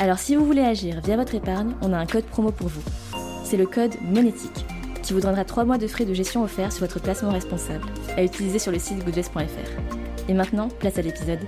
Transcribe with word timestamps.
Alors 0.00 0.18
si 0.18 0.34
vous 0.34 0.46
voulez 0.46 0.62
agir 0.62 1.02
via 1.02 1.14
votre 1.14 1.34
épargne, 1.34 1.74
on 1.82 1.92
a 1.92 1.98
un 1.98 2.06
code 2.06 2.24
promo 2.24 2.50
pour 2.50 2.68
vous. 2.68 2.82
C'est 3.44 3.58
le 3.58 3.66
code 3.66 4.00
monétique 4.00 4.64
qui 5.02 5.12
vous 5.12 5.20
donnera 5.20 5.44
3 5.44 5.66
mois 5.66 5.76
de 5.76 5.86
frais 5.86 6.06
de 6.06 6.14
gestion 6.14 6.42
offerts 6.42 6.72
sur 6.72 6.86
votre 6.86 7.02
placement 7.02 7.32
responsable 7.32 7.84
à 8.16 8.24
utiliser 8.24 8.58
sur 8.58 8.72
le 8.72 8.78
site 8.78 9.04
goodvest.fr. 9.04 10.26
Et 10.26 10.32
maintenant, 10.32 10.68
place 10.68 10.96
à 10.96 11.02
l'épisode. 11.02 11.40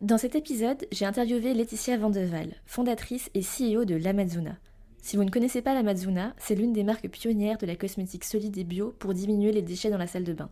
Dans 0.00 0.18
cet 0.18 0.34
épisode, 0.34 0.84
j'ai 0.90 1.04
interviewé 1.04 1.54
Laetitia 1.54 1.96
Vandeval, 1.96 2.56
fondatrice 2.66 3.30
et 3.34 3.42
CEO 3.42 3.84
de 3.84 3.94
l'Amazuna. 3.94 4.56
Si 5.00 5.16
vous 5.16 5.22
ne 5.22 5.30
connaissez 5.30 5.62
pas 5.62 5.74
l'Amazuna, 5.74 6.34
c'est 6.38 6.56
l'une 6.56 6.72
des 6.72 6.82
marques 6.82 7.08
pionnières 7.08 7.58
de 7.58 7.66
la 7.66 7.76
cosmétique 7.76 8.24
solide 8.24 8.58
et 8.58 8.64
bio 8.64 8.92
pour 8.98 9.14
diminuer 9.14 9.52
les 9.52 9.62
déchets 9.62 9.90
dans 9.90 9.98
la 9.98 10.08
salle 10.08 10.24
de 10.24 10.32
bain. 10.32 10.50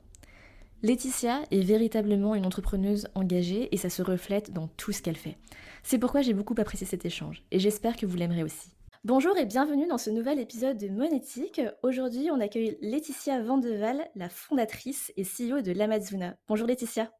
Laetitia 0.84 1.44
est 1.52 1.60
véritablement 1.60 2.34
une 2.34 2.44
entrepreneuse 2.44 3.06
engagée 3.14 3.72
et 3.72 3.76
ça 3.76 3.88
se 3.88 4.02
reflète 4.02 4.52
dans 4.52 4.66
tout 4.66 4.90
ce 4.90 5.00
qu'elle 5.00 5.16
fait. 5.16 5.36
C'est 5.84 6.00
pourquoi 6.00 6.22
j'ai 6.22 6.34
beaucoup 6.34 6.56
apprécié 6.58 6.84
cet 6.84 7.04
échange 7.04 7.44
et 7.52 7.60
j'espère 7.60 7.94
que 7.94 8.04
vous 8.04 8.16
l'aimerez 8.16 8.42
aussi. 8.42 8.70
Bonjour 9.04 9.38
et 9.38 9.46
bienvenue 9.46 9.86
dans 9.86 9.98
ce 9.98 10.10
nouvel 10.10 10.40
épisode 10.40 10.78
de 10.78 10.88
Monétique. 10.88 11.60
Aujourd'hui, 11.84 12.30
on 12.32 12.40
accueille 12.40 12.78
Laetitia 12.80 13.40
Vandeval, 13.42 14.10
la 14.16 14.28
fondatrice 14.28 15.12
et 15.16 15.22
CEO 15.22 15.60
de 15.60 15.70
l'Amazuna. 15.70 16.36
Bonjour 16.48 16.66
Laetitia. 16.66 17.12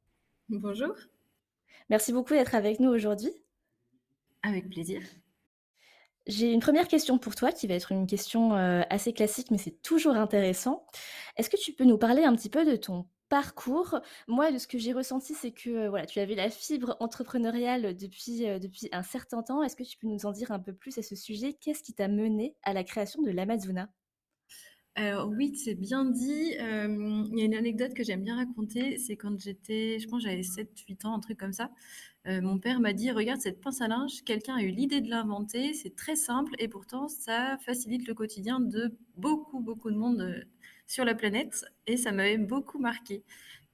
Bonjour. 0.48 0.96
Merci 1.88 2.12
beaucoup 2.12 2.34
d'être 2.34 2.56
avec 2.56 2.80
nous 2.80 2.90
aujourd'hui. 2.90 3.30
Avec 4.42 4.70
plaisir. 4.70 5.02
J'ai 6.26 6.52
une 6.52 6.60
première 6.60 6.88
question 6.88 7.16
pour 7.16 7.36
toi 7.36 7.52
qui 7.52 7.68
va 7.68 7.74
être 7.74 7.92
une 7.92 8.08
question 8.08 8.56
euh, 8.56 8.82
assez 8.90 9.12
classique, 9.12 9.52
mais 9.52 9.58
c'est 9.58 9.82
toujours 9.82 10.16
intéressant. 10.16 10.84
Est-ce 11.36 11.48
que 11.48 11.56
tu 11.56 11.72
peux 11.72 11.84
nous 11.84 11.98
parler 11.98 12.24
un 12.24 12.34
petit 12.34 12.50
peu 12.50 12.64
de 12.64 12.74
ton 12.74 13.06
parcours. 13.32 13.98
Moi, 14.28 14.52
de 14.52 14.58
ce 14.58 14.66
que 14.66 14.76
j'ai 14.76 14.92
ressenti, 14.92 15.32
c'est 15.32 15.52
que 15.52 15.70
euh, 15.70 15.88
voilà, 15.88 16.04
tu 16.04 16.20
avais 16.20 16.34
la 16.34 16.50
fibre 16.50 16.98
entrepreneuriale 17.00 17.96
depuis, 17.96 18.46
euh, 18.46 18.58
depuis 18.58 18.90
un 18.92 19.02
certain 19.02 19.42
temps. 19.42 19.62
Est-ce 19.62 19.74
que 19.74 19.84
tu 19.84 19.96
peux 19.96 20.06
nous 20.06 20.26
en 20.26 20.32
dire 20.32 20.52
un 20.52 20.58
peu 20.58 20.74
plus 20.74 20.98
à 20.98 21.02
ce 21.02 21.16
sujet? 21.16 21.54
Qu'est-ce 21.54 21.82
qui 21.82 21.94
t'a 21.94 22.08
mené 22.08 22.54
à 22.62 22.74
la 22.74 22.84
création 22.84 23.22
de 23.22 23.30
l'Amazona? 23.30 23.88
Alors 24.96 25.30
oui, 25.30 25.56
c'est 25.56 25.74
bien 25.74 26.04
dit. 26.04 26.50
il 26.58 27.38
y 27.38 27.40
a 27.40 27.44
une 27.46 27.54
anecdote 27.54 27.94
que 27.94 28.04
j'aime 28.04 28.22
bien 28.22 28.36
raconter, 28.36 28.98
c'est 28.98 29.16
quand 29.16 29.40
j'étais, 29.40 29.98
je 29.98 30.06
pense 30.06 30.22
j'avais 30.22 30.42
7-8 30.42 31.06
ans, 31.06 31.14
un 31.14 31.20
truc 31.20 31.38
comme 31.38 31.54
ça. 31.54 31.70
mon 32.26 32.58
père 32.58 32.78
m'a 32.80 32.92
dit, 32.92 33.10
regarde 33.10 33.40
cette 33.40 33.62
pince 33.62 33.80
à 33.80 33.88
linge, 33.88 34.22
quelqu'un 34.26 34.56
a 34.56 34.62
eu 34.62 34.68
l'idée 34.68 35.00
de 35.00 35.08
l'inventer, 35.08 35.72
c'est 35.72 35.96
très 35.96 36.14
simple 36.14 36.52
et 36.58 36.68
pourtant 36.68 37.08
ça 37.08 37.56
facilite 37.64 38.06
le 38.06 38.12
quotidien 38.12 38.60
de 38.60 38.94
beaucoup, 39.16 39.60
beaucoup 39.60 39.90
de 39.90 39.96
monde 39.96 40.44
sur 40.92 41.06
la 41.06 41.14
planète 41.14 41.64
et 41.86 41.96
ça 41.96 42.12
m'avait 42.12 42.36
beaucoup 42.36 42.78
marqué. 42.78 43.22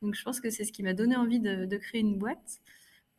Donc 0.03 0.15
je 0.15 0.23
pense 0.23 0.41
que 0.41 0.51
c'est 0.51 0.65
ce 0.65 0.71
qui 0.73 0.85
m'a 0.85 0.95
donné 0.95 1.17
envie 1.17 1.41
de, 1.41 1.77
créer 1.77 2.01
une 2.01 2.17
boîte. 2.17 2.61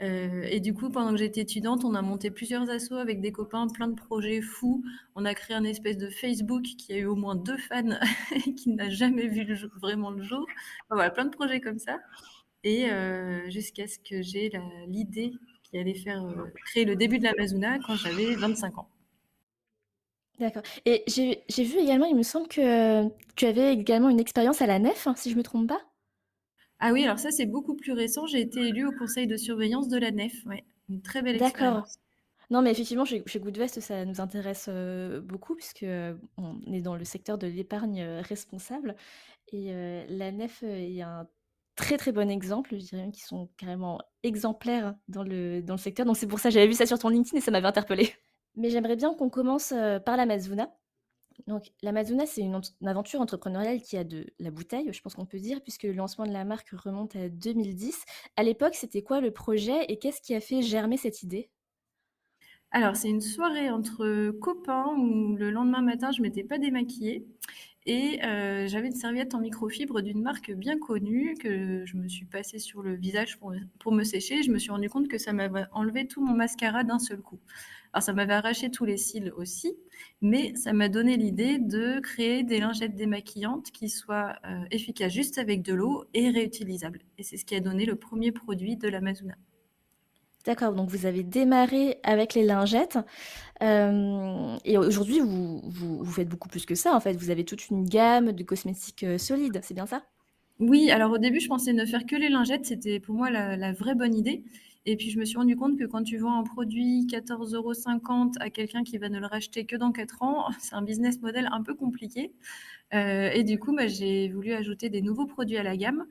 Euh, 0.01 0.43
et 0.43 0.61
du 0.61 0.73
coup, 0.73 0.89
pendant 0.89 1.11
que 1.11 1.17
j'étais 1.17 1.41
étudiante, 1.41 1.83
on 1.83 1.93
a 1.93 2.01
monté 2.01 2.31
plusieurs 2.31 2.69
assos 2.69 2.95
avec 2.95 3.19
des 3.19 3.33
copains, 3.33 3.67
plein 3.67 3.89
de 3.89 3.95
projets 3.95 4.41
fous. 4.41 4.81
On 5.15 5.25
a 5.25 5.33
créé 5.33 5.57
un 5.57 5.65
espèce 5.65 5.97
de 5.97 6.09
Facebook 6.09 6.63
qui 6.63 6.93
a 6.93 6.97
eu 6.99 7.05
au 7.05 7.15
moins 7.15 7.35
deux 7.35 7.57
fans 7.57 7.99
et 8.31 8.53
qui 8.55 8.69
n'a 8.69 8.89
jamais 8.89 9.27
vu 9.27 9.45
vraiment 9.81 10.11
le 10.11 10.23
jour. 10.23 10.45
voilà, 10.89 11.09
plein 11.09 11.25
de 11.25 11.31
projets 11.31 11.59
comme 11.59 11.79
ça. 11.79 11.99
Et 12.63 12.89
euh, 12.89 13.49
jusqu'à 13.49 13.87
ce 13.87 13.99
que 13.99 14.21
j'ai 14.21 14.49
l'idée 14.87 15.33
qui 15.63 15.77
allait 15.77 15.93
faire 15.93 16.23
euh, 16.23 16.45
créer 16.65 16.85
le 16.85 16.95
début 16.95 17.19
de 17.19 17.25
l'Amazona 17.25 17.79
quand 17.79 17.95
j'avais 17.95 18.35
25 18.35 18.77
ans. 18.77 18.89
D'accord. 20.39 20.63
Et 20.85 21.03
j'ai 21.07 21.63
vu 21.63 21.79
également, 21.79 22.05
il 22.05 22.15
me 22.15 22.23
semble 22.23 22.47
que 22.47 23.07
tu 23.35 23.45
avais 23.45 23.73
également 23.73 24.09
une 24.09 24.19
expérience 24.19 24.61
à 24.61 24.67
la 24.67 24.79
Nef, 24.79 25.07
hein, 25.07 25.15
si 25.17 25.31
je 25.31 25.35
me 25.35 25.43
trompe 25.43 25.67
pas? 25.67 25.81
Ah 26.79 26.93
oui, 26.93 27.03
alors 27.03 27.19
ça, 27.19 27.29
c'est 27.31 27.45
beaucoup 27.45 27.75
plus 27.75 27.91
récent. 27.91 28.25
J'ai 28.25 28.39
été 28.39 28.61
élue 28.61 28.87
au 28.87 28.91
conseil 28.91 29.27
de 29.27 29.35
surveillance 29.35 29.89
de 29.89 29.97
la 29.97 30.11
Nef. 30.11 30.33
Ouais, 30.45 30.63
une 30.89 31.01
très 31.01 31.21
belle 31.21 31.37
D'accord. 31.37 31.85
Non, 32.51 32.61
mais 32.61 32.71
effectivement, 32.71 33.05
chez, 33.05 33.21
chez 33.27 33.39
Goodvest, 33.39 33.79
ça 33.79 34.05
nous 34.05 34.21
intéresse 34.21 34.69
beaucoup 35.23 35.55
puisque 35.55 35.85
on 36.37 36.73
est 36.73 36.81
dans 36.81 36.95
le 36.95 37.03
secteur 37.05 37.37
de 37.37 37.47
l'épargne 37.47 38.03
responsable. 38.21 38.95
Et 39.51 39.73
la 40.09 40.31
Nef 40.31 40.63
est 40.63 41.01
un 41.01 41.27
très 41.75 41.97
très 41.97 42.11
bon 42.11 42.29
exemple, 42.29 42.71
je 42.71 42.77
dirais 42.83 43.03
même 43.03 43.11
qu'ils 43.11 43.23
sont 43.23 43.49
carrément 43.55 44.01
exemplaires 44.23 44.95
dans 45.07 45.23
le, 45.23 45.61
dans 45.61 45.75
le 45.75 45.79
secteur. 45.79 46.05
Donc 46.05 46.17
c'est 46.17 46.27
pour 46.27 46.39
ça, 46.39 46.49
j'avais 46.49 46.67
vu 46.67 46.73
ça 46.73 46.85
sur 46.85 46.99
ton 46.99 47.09
LinkedIn 47.09 47.37
et 47.37 47.41
ça 47.41 47.51
m'avait 47.51 47.67
interpellée. 47.67 48.13
Mais 48.55 48.69
j'aimerais 48.69 48.95
bien 48.95 49.13
qu'on 49.13 49.29
commence 49.29 49.73
par 50.05 50.17
l'Amazona. 50.17 50.73
Donc, 51.47 51.71
l'Amazona, 51.81 52.25
c'est 52.25 52.41
une, 52.41 52.59
aventure 52.85 53.21
entrepreneuriale 53.21 53.81
qui 53.81 53.97
a 53.97 54.03
de 54.03 54.27
la 54.39 54.51
bouteille, 54.51 54.91
je 54.91 55.01
pense 55.01 55.15
qu'on 55.15 55.25
peut 55.25 55.39
dire, 55.39 55.61
puisque 55.61 55.83
le 55.83 55.93
lancement 55.93 56.25
de 56.25 56.31
la 56.31 56.45
marque 56.45 56.69
remonte 56.71 57.15
à 57.15 57.29
2010. 57.29 58.03
À 58.35 58.43
l'époque, 58.43 58.75
c'était 58.75 59.01
quoi 59.01 59.21
le 59.21 59.31
projet 59.31 59.85
et 59.87 59.97
qu'est-ce 59.99 60.21
qui 60.21 60.35
a 60.35 60.41
fait 60.41 60.61
germer 60.61 60.97
cette 60.97 61.23
idée? 61.23 61.49
Alors, 62.71 62.95
c'est 62.95 63.09
une 63.09 63.21
soirée 63.21 63.69
entre 63.71 64.29
copains 64.39 64.93
où 64.95 65.35
le 65.35 65.49
lendemain 65.49 65.81
matin, 65.81 66.11
je 66.11 66.21
m'étais 66.21 66.43
pas 66.43 66.59
démaquillée 66.59 67.25
et 67.85 68.19
j'avais 68.67 68.87
une 68.87 68.95
serviette 68.95 69.33
en 69.35 69.39
microfibre 69.39 70.01
d'une 70.01 70.21
marque 70.21 70.51
bien 70.51 70.77
connue 70.77 71.35
que 71.39 71.85
je 71.85 71.97
me 71.97 72.07
suis 72.07 72.25
passée 72.25 72.59
sur 72.59 72.81
le 72.81 72.95
visage 72.95 73.37
pour, 73.39 73.53
pour 73.79 73.91
me 73.91 74.03
sécher. 74.03 74.43
Je 74.43 74.51
me 74.51 74.59
suis 74.59 74.71
rendu 74.71 74.89
compte 74.89 75.07
que 75.07 75.17
ça 75.17 75.33
m'avait 75.33 75.65
enlevé 75.71 76.07
tout 76.07 76.23
mon 76.23 76.35
mascara 76.35 76.83
d'un 76.83 76.99
seul 76.99 77.21
coup. 77.21 77.39
Alors 77.91 78.03
ça 78.03 78.13
m'avait 78.13 78.33
arraché 78.33 78.69
tous 78.69 78.85
les 78.85 78.97
cils 78.97 79.31
aussi, 79.35 79.75
mais 80.21 80.53
ça 80.55 80.73
m'a 80.73 80.89
donné 80.89 81.17
l'idée 81.17 81.57
de 81.57 81.99
créer 81.99 82.43
des 82.43 82.59
lingettes 82.59 82.95
démaquillantes 82.95 83.71
qui 83.71 83.89
soient 83.89 84.35
euh, 84.45 84.63
efficaces 84.69 85.13
juste 85.13 85.39
avec 85.39 85.63
de 85.63 85.73
l'eau 85.73 86.05
et 86.13 86.29
réutilisables. 86.29 87.01
Et 87.17 87.23
c'est 87.23 87.37
ce 87.37 87.45
qui 87.45 87.55
a 87.55 87.59
donné 87.59 87.85
le 87.85 87.95
premier 87.95 88.31
produit 88.31 88.77
de 88.77 88.87
l'Amazona. 88.87 89.35
D'accord, 90.45 90.73
donc 90.73 90.89
vous 90.89 91.05
avez 91.05 91.23
démarré 91.23 91.99
avec 92.03 92.33
les 92.33 92.43
lingettes 92.43 92.97
euh, 93.61 94.55
et 94.63 94.77
aujourd'hui 94.77 95.19
vous, 95.19 95.61
vous, 95.65 96.05
faites 96.05 96.29
beaucoup 96.29 96.47
plus 96.47 96.65
que 96.65 96.75
ça 96.75 96.95
en 96.95 96.99
fait. 97.01 97.13
Vous 97.13 97.29
avez 97.29 97.43
toute 97.43 97.69
une 97.69 97.83
gamme 97.83 98.31
de 98.31 98.43
cosmétiques 98.43 99.03
euh, 99.03 99.17
solides, 99.17 99.59
c'est 99.63 99.73
bien 99.73 99.85
ça? 99.85 100.03
Oui, 100.59 100.91
alors 100.91 101.11
au 101.11 101.17
début 101.17 101.39
je 101.39 101.47
pensais 101.47 101.73
ne 101.73 101.85
faire 101.85 102.05
que 102.05 102.15
les 102.15 102.29
lingettes, 102.29 102.65
c'était 102.65 102.99
pour 102.99 103.15
moi 103.15 103.29
la 103.29 103.73
vraie 103.73 103.95
bonne 103.95 104.15
idée. 104.15 104.43
Et 104.85 104.95
puis, 104.95 105.09
je 105.11 105.19
me 105.19 105.25
suis 105.25 105.37
rendu 105.37 105.55
compte 105.55 105.77
que 105.77 105.83
quand 105.83 106.03
tu 106.03 106.17
vends 106.17 106.39
un 106.39 106.43
produit 106.43 107.05
14,50 107.05 107.55
euros 107.55 107.73
à 108.39 108.49
quelqu'un 108.49 108.83
qui 108.83 108.97
va 108.97 109.09
ne 109.09 109.19
le 109.19 109.27
racheter 109.27 109.65
que 109.65 109.75
dans 109.75 109.91
4 109.91 110.23
ans, 110.23 110.45
c'est 110.59 110.73
un 110.73 110.81
business 110.81 111.21
model 111.21 111.47
un 111.51 111.61
peu 111.61 111.75
compliqué. 111.75 112.31
Euh, 112.93 113.29
et 113.31 113.43
du 113.43 113.59
coup, 113.59 113.75
bah, 113.75 113.87
j'ai 113.87 114.29
voulu 114.29 114.53
ajouter 114.53 114.89
des 114.89 115.01
nouveaux 115.01 115.27
produits 115.27 115.57
à 115.57 115.63
la 115.63 115.77
gamme. 115.77 116.05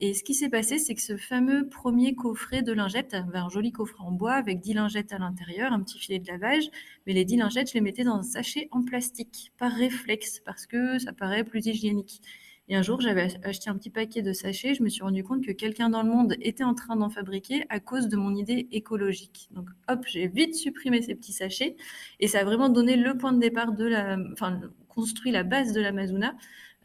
Et 0.00 0.14
ce 0.14 0.24
qui 0.24 0.34
s'est 0.34 0.48
passé, 0.48 0.78
c'est 0.78 0.94
que 0.94 1.00
ce 1.00 1.16
fameux 1.16 1.68
premier 1.68 2.14
coffret 2.14 2.62
de 2.62 2.72
lingettes, 2.72 3.14
un 3.14 3.48
joli 3.48 3.70
coffret 3.70 4.02
en 4.02 4.10
bois 4.10 4.32
avec 4.32 4.60
10 4.60 4.74
lingettes 4.74 5.12
à 5.12 5.18
l'intérieur, 5.18 5.72
un 5.72 5.80
petit 5.80 5.98
filet 5.98 6.18
de 6.18 6.26
lavage, 6.26 6.64
mais 7.06 7.12
les 7.12 7.24
10 7.24 7.36
lingettes, 7.36 7.68
je 7.68 7.74
les 7.74 7.80
mettais 7.80 8.02
dans 8.02 8.16
un 8.16 8.22
sachet 8.22 8.68
en 8.72 8.82
plastique, 8.82 9.52
par 9.58 9.70
réflexe, 9.70 10.40
parce 10.44 10.66
que 10.66 10.98
ça 10.98 11.12
paraît 11.12 11.44
plus 11.44 11.66
hygiénique. 11.66 12.20
Et 12.68 12.76
un 12.76 12.82
jour, 12.82 13.00
j'avais 13.00 13.28
acheté 13.44 13.70
un 13.70 13.76
petit 13.76 13.90
paquet 13.90 14.22
de 14.22 14.32
sachets. 14.32 14.74
Je 14.74 14.82
me 14.82 14.88
suis 14.88 15.02
rendu 15.02 15.22
compte 15.24 15.44
que 15.44 15.52
quelqu'un 15.52 15.90
dans 15.90 16.02
le 16.02 16.08
monde 16.08 16.36
était 16.40 16.64
en 16.64 16.74
train 16.74 16.96
d'en 16.96 17.10
fabriquer 17.10 17.64
à 17.68 17.80
cause 17.80 18.08
de 18.08 18.16
mon 18.16 18.34
idée 18.34 18.68
écologique. 18.72 19.48
Donc, 19.50 19.68
hop, 19.88 20.04
j'ai 20.06 20.28
vite 20.28 20.54
supprimé 20.54 21.02
ces 21.02 21.14
petits 21.14 21.32
sachets. 21.32 21.76
Et 22.20 22.28
ça 22.28 22.40
a 22.40 22.44
vraiment 22.44 22.68
donné 22.68 22.96
le 22.96 23.16
point 23.18 23.32
de 23.32 23.40
départ 23.40 23.72
de 23.72 23.84
la, 23.84 24.16
enfin, 24.32 24.60
construit 24.88 25.32
la 25.32 25.42
base 25.42 25.72
de 25.72 25.80
l'Amazona, 25.80 26.36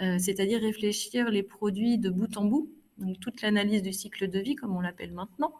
euh, 0.01 0.17
c'est-à-dire 0.19 0.61
réfléchir 0.61 1.29
les 1.29 1.43
produits 1.43 1.97
de 1.97 2.09
bout 2.09 2.35
en 2.37 2.45
bout 2.45 2.69
donc 2.97 3.19
toute 3.19 3.41
l'analyse 3.41 3.81
du 3.81 3.93
cycle 3.93 4.29
de 4.29 4.39
vie, 4.39 4.55
comme 4.55 4.75
on 4.75 4.81
l'appelle 4.81 5.11
maintenant. 5.11 5.53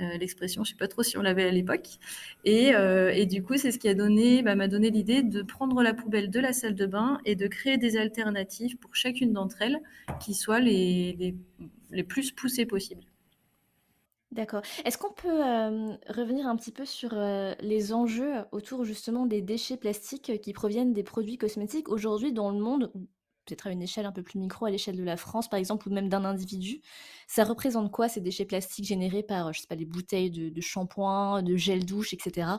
Euh, 0.00 0.16
l'expression, 0.18 0.64
je 0.64 0.70
ne 0.70 0.74
sais 0.74 0.78
pas 0.78 0.88
trop 0.88 1.02
si 1.02 1.16
on 1.16 1.22
l'avait 1.22 1.44
à 1.44 1.50
l'époque. 1.50 1.98
Et, 2.44 2.74
euh, 2.74 3.24
du 3.24 3.42
coup, 3.42 3.56
c'est 3.56 3.72
ce 3.72 3.78
qui 3.78 3.92
donné, 3.94 4.42
bah, 4.42 4.54
m'a 4.54 4.68
donné 4.68 4.90
l'idée 4.90 5.22
de 5.22 5.42
prendre 5.42 5.82
la 5.82 5.94
poubelle 5.94 6.30
de 6.30 6.40
la 6.40 6.52
salle 6.52 6.74
de 6.74 6.86
bain 6.86 7.20
et 7.24 7.36
de 7.36 7.46
créer 7.46 7.78
des 7.78 7.96
alternatives 7.96 8.76
pour 8.76 8.94
chacune 8.94 9.32
d'entre 9.32 9.62
elles 9.62 9.80
qui 10.20 10.34
soient 10.34 10.60
les, 10.60 11.14
les, 11.18 11.34
les 11.90 12.02
plus 12.02 12.32
poussées 12.32 12.66
possibles. 12.66 13.04
D'accord. 14.32 14.62
Est-ce 14.84 14.98
qu'on 14.98 15.12
peut 15.12 15.28
euh, 15.28 15.94
revenir 16.08 16.48
un 16.48 16.56
petit 16.56 16.72
peu 16.72 16.84
sur 16.84 17.14
les 17.60 17.92
enjeux 17.92 18.32
autour 18.50 18.84
justement 18.84 19.26
des 19.26 19.42
déchets 19.42 19.76
plastiques 19.76 20.40
qui 20.42 20.52
proviennent 20.52 20.92
des 20.92 21.04
produits 21.04 21.38
cosmétiques 21.38 21.88
aujourd'hui 21.88 22.32
dans 22.32 22.50
le 22.50 22.58
monde 22.58 22.90
peut-être 23.44 23.66
à 23.66 23.70
une 23.70 23.82
échelle 23.82 24.06
un 24.06 24.12
peu 24.12 24.22
plus 24.22 24.38
micro, 24.38 24.66
à 24.66 24.70
l'échelle 24.70 24.96
de 24.96 25.04
la 25.04 25.16
France 25.16 25.48
par 25.48 25.58
exemple, 25.58 25.88
ou 25.88 25.92
même 25.92 26.08
d'un 26.08 26.24
individu, 26.24 26.80
ça 27.26 27.44
représente 27.44 27.90
quoi 27.90 28.08
ces 28.08 28.20
déchets 28.20 28.44
plastiques 28.44 28.86
générés 28.86 29.22
par, 29.22 29.52
je 29.52 29.60
sais 29.60 29.66
pas, 29.66 29.74
les 29.74 29.84
bouteilles 29.84 30.30
de, 30.30 30.60
shampoing, 30.60 31.42
de 31.42 31.56
gel 31.56 31.84
douche, 31.84 32.12
etc. 32.12 32.58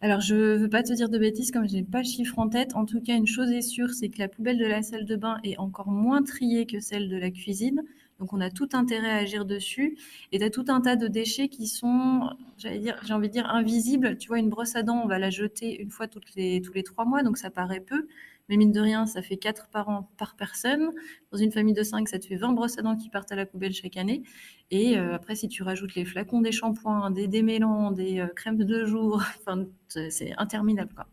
Alors, 0.00 0.20
je 0.20 0.34
veux 0.34 0.68
pas 0.68 0.82
te 0.82 0.92
dire 0.92 1.08
de 1.10 1.18
bêtises 1.18 1.50
comme 1.50 1.68
je 1.68 1.74
n'ai 1.74 1.84
pas 1.84 1.98
le 1.98 2.04
chiffre 2.04 2.38
en 2.38 2.48
tête. 2.48 2.74
En 2.74 2.86
tout 2.86 3.00
cas, 3.02 3.14
une 3.14 3.26
chose 3.26 3.50
est 3.50 3.60
sûre, 3.62 3.90
c'est 3.90 4.08
que 4.08 4.18
la 4.18 4.28
poubelle 4.28 4.58
de 4.58 4.64
la 4.64 4.82
salle 4.82 5.04
de 5.04 5.16
bain 5.16 5.38
est 5.44 5.58
encore 5.58 5.90
moins 5.90 6.22
triée 6.22 6.64
que 6.66 6.80
celle 6.80 7.08
de 7.10 7.16
la 7.16 7.30
cuisine. 7.30 7.82
Donc, 8.18 8.32
on 8.32 8.40
a 8.40 8.50
tout 8.50 8.68
intérêt 8.72 9.10
à 9.10 9.16
agir 9.16 9.44
dessus. 9.44 9.98
Et 10.32 10.38
tu 10.38 10.44
as 10.44 10.50
tout 10.50 10.64
un 10.68 10.80
tas 10.80 10.96
de 10.96 11.06
déchets 11.06 11.48
qui 11.48 11.66
sont, 11.66 12.30
j'allais 12.56 12.78
dire, 12.78 12.98
j'ai 13.04 13.12
envie 13.12 13.28
de 13.28 13.32
dire, 13.32 13.46
invisibles. 13.46 14.16
Tu 14.16 14.28
vois, 14.28 14.38
une 14.38 14.48
brosse 14.48 14.74
à 14.74 14.82
dents, 14.82 15.02
on 15.04 15.06
va 15.06 15.18
la 15.18 15.30
jeter 15.30 15.80
une 15.80 15.90
fois 15.90 16.08
toutes 16.08 16.34
les, 16.34 16.60
tous 16.62 16.72
les 16.72 16.82
trois 16.82 17.04
mois, 17.04 17.22
donc 17.22 17.36
ça 17.36 17.50
paraît 17.50 17.80
peu. 17.80 18.08
Mais 18.48 18.56
mine 18.56 18.72
de 18.72 18.80
rien, 18.80 19.06
ça 19.06 19.20
fait 19.20 19.36
4 19.36 19.68
par 19.68 19.88
an 19.88 20.10
par 20.16 20.34
personne. 20.34 20.92
Dans 21.32 21.38
une 21.38 21.52
famille 21.52 21.74
de 21.74 21.82
5, 21.82 22.08
ça 22.08 22.18
te 22.18 22.26
fait 22.26 22.36
20 22.36 22.52
brosses 22.52 22.78
à 22.78 22.82
dents 22.82 22.96
qui 22.96 23.10
partent 23.10 23.30
à 23.30 23.36
la 23.36 23.44
poubelle 23.44 23.74
chaque 23.74 23.96
année. 23.96 24.22
Et 24.70 24.96
euh, 24.98 25.14
après, 25.14 25.34
si 25.34 25.48
tu 25.48 25.62
rajoutes 25.62 25.94
les 25.94 26.06
flacons 26.06 26.40
des 26.40 26.52
shampoings, 26.52 27.10
des 27.10 27.28
démêlants, 27.28 27.90
des 27.90 28.20
euh, 28.20 28.26
crèmes 28.28 28.56
de 28.56 28.64
deux 28.64 28.86
jours, 28.86 29.22
c'est 29.88 30.32
interminable. 30.38 30.94
Quoi. 30.94 31.06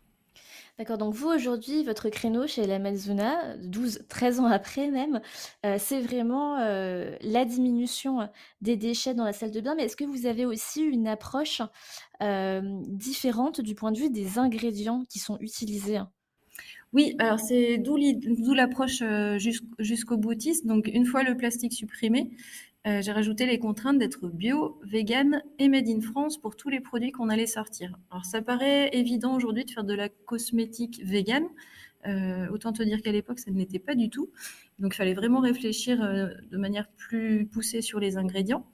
D'accord, 0.77 0.97
donc 0.97 1.13
vous 1.13 1.27
aujourd'hui, 1.27 1.83
votre 1.83 2.09
créneau 2.09 2.47
chez 2.47 2.67
la 2.67 2.79
Mezuna, 2.79 3.57
12, 3.57 4.05
13 4.09 4.39
ans 4.41 4.45
après 4.45 4.89
même, 4.89 5.21
euh, 5.65 5.75
c'est 5.77 6.01
vraiment 6.01 6.57
la 6.57 7.45
diminution 7.45 8.29
des 8.61 8.75
déchets 8.75 9.13
dans 9.13 9.23
la 9.23 9.33
salle 9.33 9.51
de 9.51 9.61
bain, 9.61 9.75
mais 9.75 9.83
est-ce 9.83 9.95
que 9.95 10.03
vous 10.03 10.25
avez 10.25 10.45
aussi 10.45 10.81
une 10.81 11.07
approche 11.07 11.61
différente 12.21 13.61
du 13.61 13.75
point 13.75 13.91
de 13.91 13.99
vue 13.99 14.09
des 14.09 14.37
ingrédients 14.37 15.03
qui 15.09 15.19
sont 15.19 15.37
utilisés? 15.39 15.99
Oui, 16.95 17.13
alors 17.19 17.41
c'est 17.41 17.77
d'où 17.77 17.97
l'approche 18.53 19.01
euh, 19.01 19.37
jusqu'au 19.79 20.15
boutiste. 20.15 20.65
Donc, 20.65 20.87
une 20.87 21.05
fois 21.05 21.23
le 21.23 21.35
plastique 21.35 21.73
supprimé, 21.73 22.31
euh, 22.87 23.01
j'ai 23.01 23.11
rajouté 23.11 23.45
les 23.45 23.59
contraintes 23.59 23.97
d'être 23.99 24.29
bio, 24.29 24.79
vegan 24.81 25.43
et 25.59 25.67
made 25.67 25.89
in 25.89 25.99
France 25.99 26.37
pour 26.37 26.55
tous 26.55 26.69
les 26.69 26.79
produits 26.79 27.11
qu'on 27.11 27.27
allait 27.27 27.47
sortir. 27.47 27.99
Alors, 28.11 28.23
ça 28.23 28.41
paraît 28.41 28.91
évident 28.93 29.35
aujourd'hui 29.35 29.65
de 29.65 29.71
faire 29.71 29.83
de 29.83 29.93
la 29.93 30.07
cosmétique 30.07 31.01
vegan. 31.03 31.43
Euh, 32.07 32.47
autant 32.47 32.71
te 32.71 32.81
dire 32.81 33.01
qu'à 33.01 33.11
l'époque, 33.11 33.39
ça 33.39 33.51
ne 33.51 33.57
l'était 33.57 33.79
pas 33.79 33.95
du 33.95 34.09
tout. 34.09 34.29
Donc, 34.79 34.93
il 34.93 34.95
fallait 34.95 35.15
vraiment 35.15 35.41
réfléchir 35.41 35.99
de 35.99 36.57
manière 36.57 36.87
plus 36.95 37.45
poussée 37.45 37.81
sur 37.81 37.99
les 37.99 38.15
ingrédients. 38.15 38.65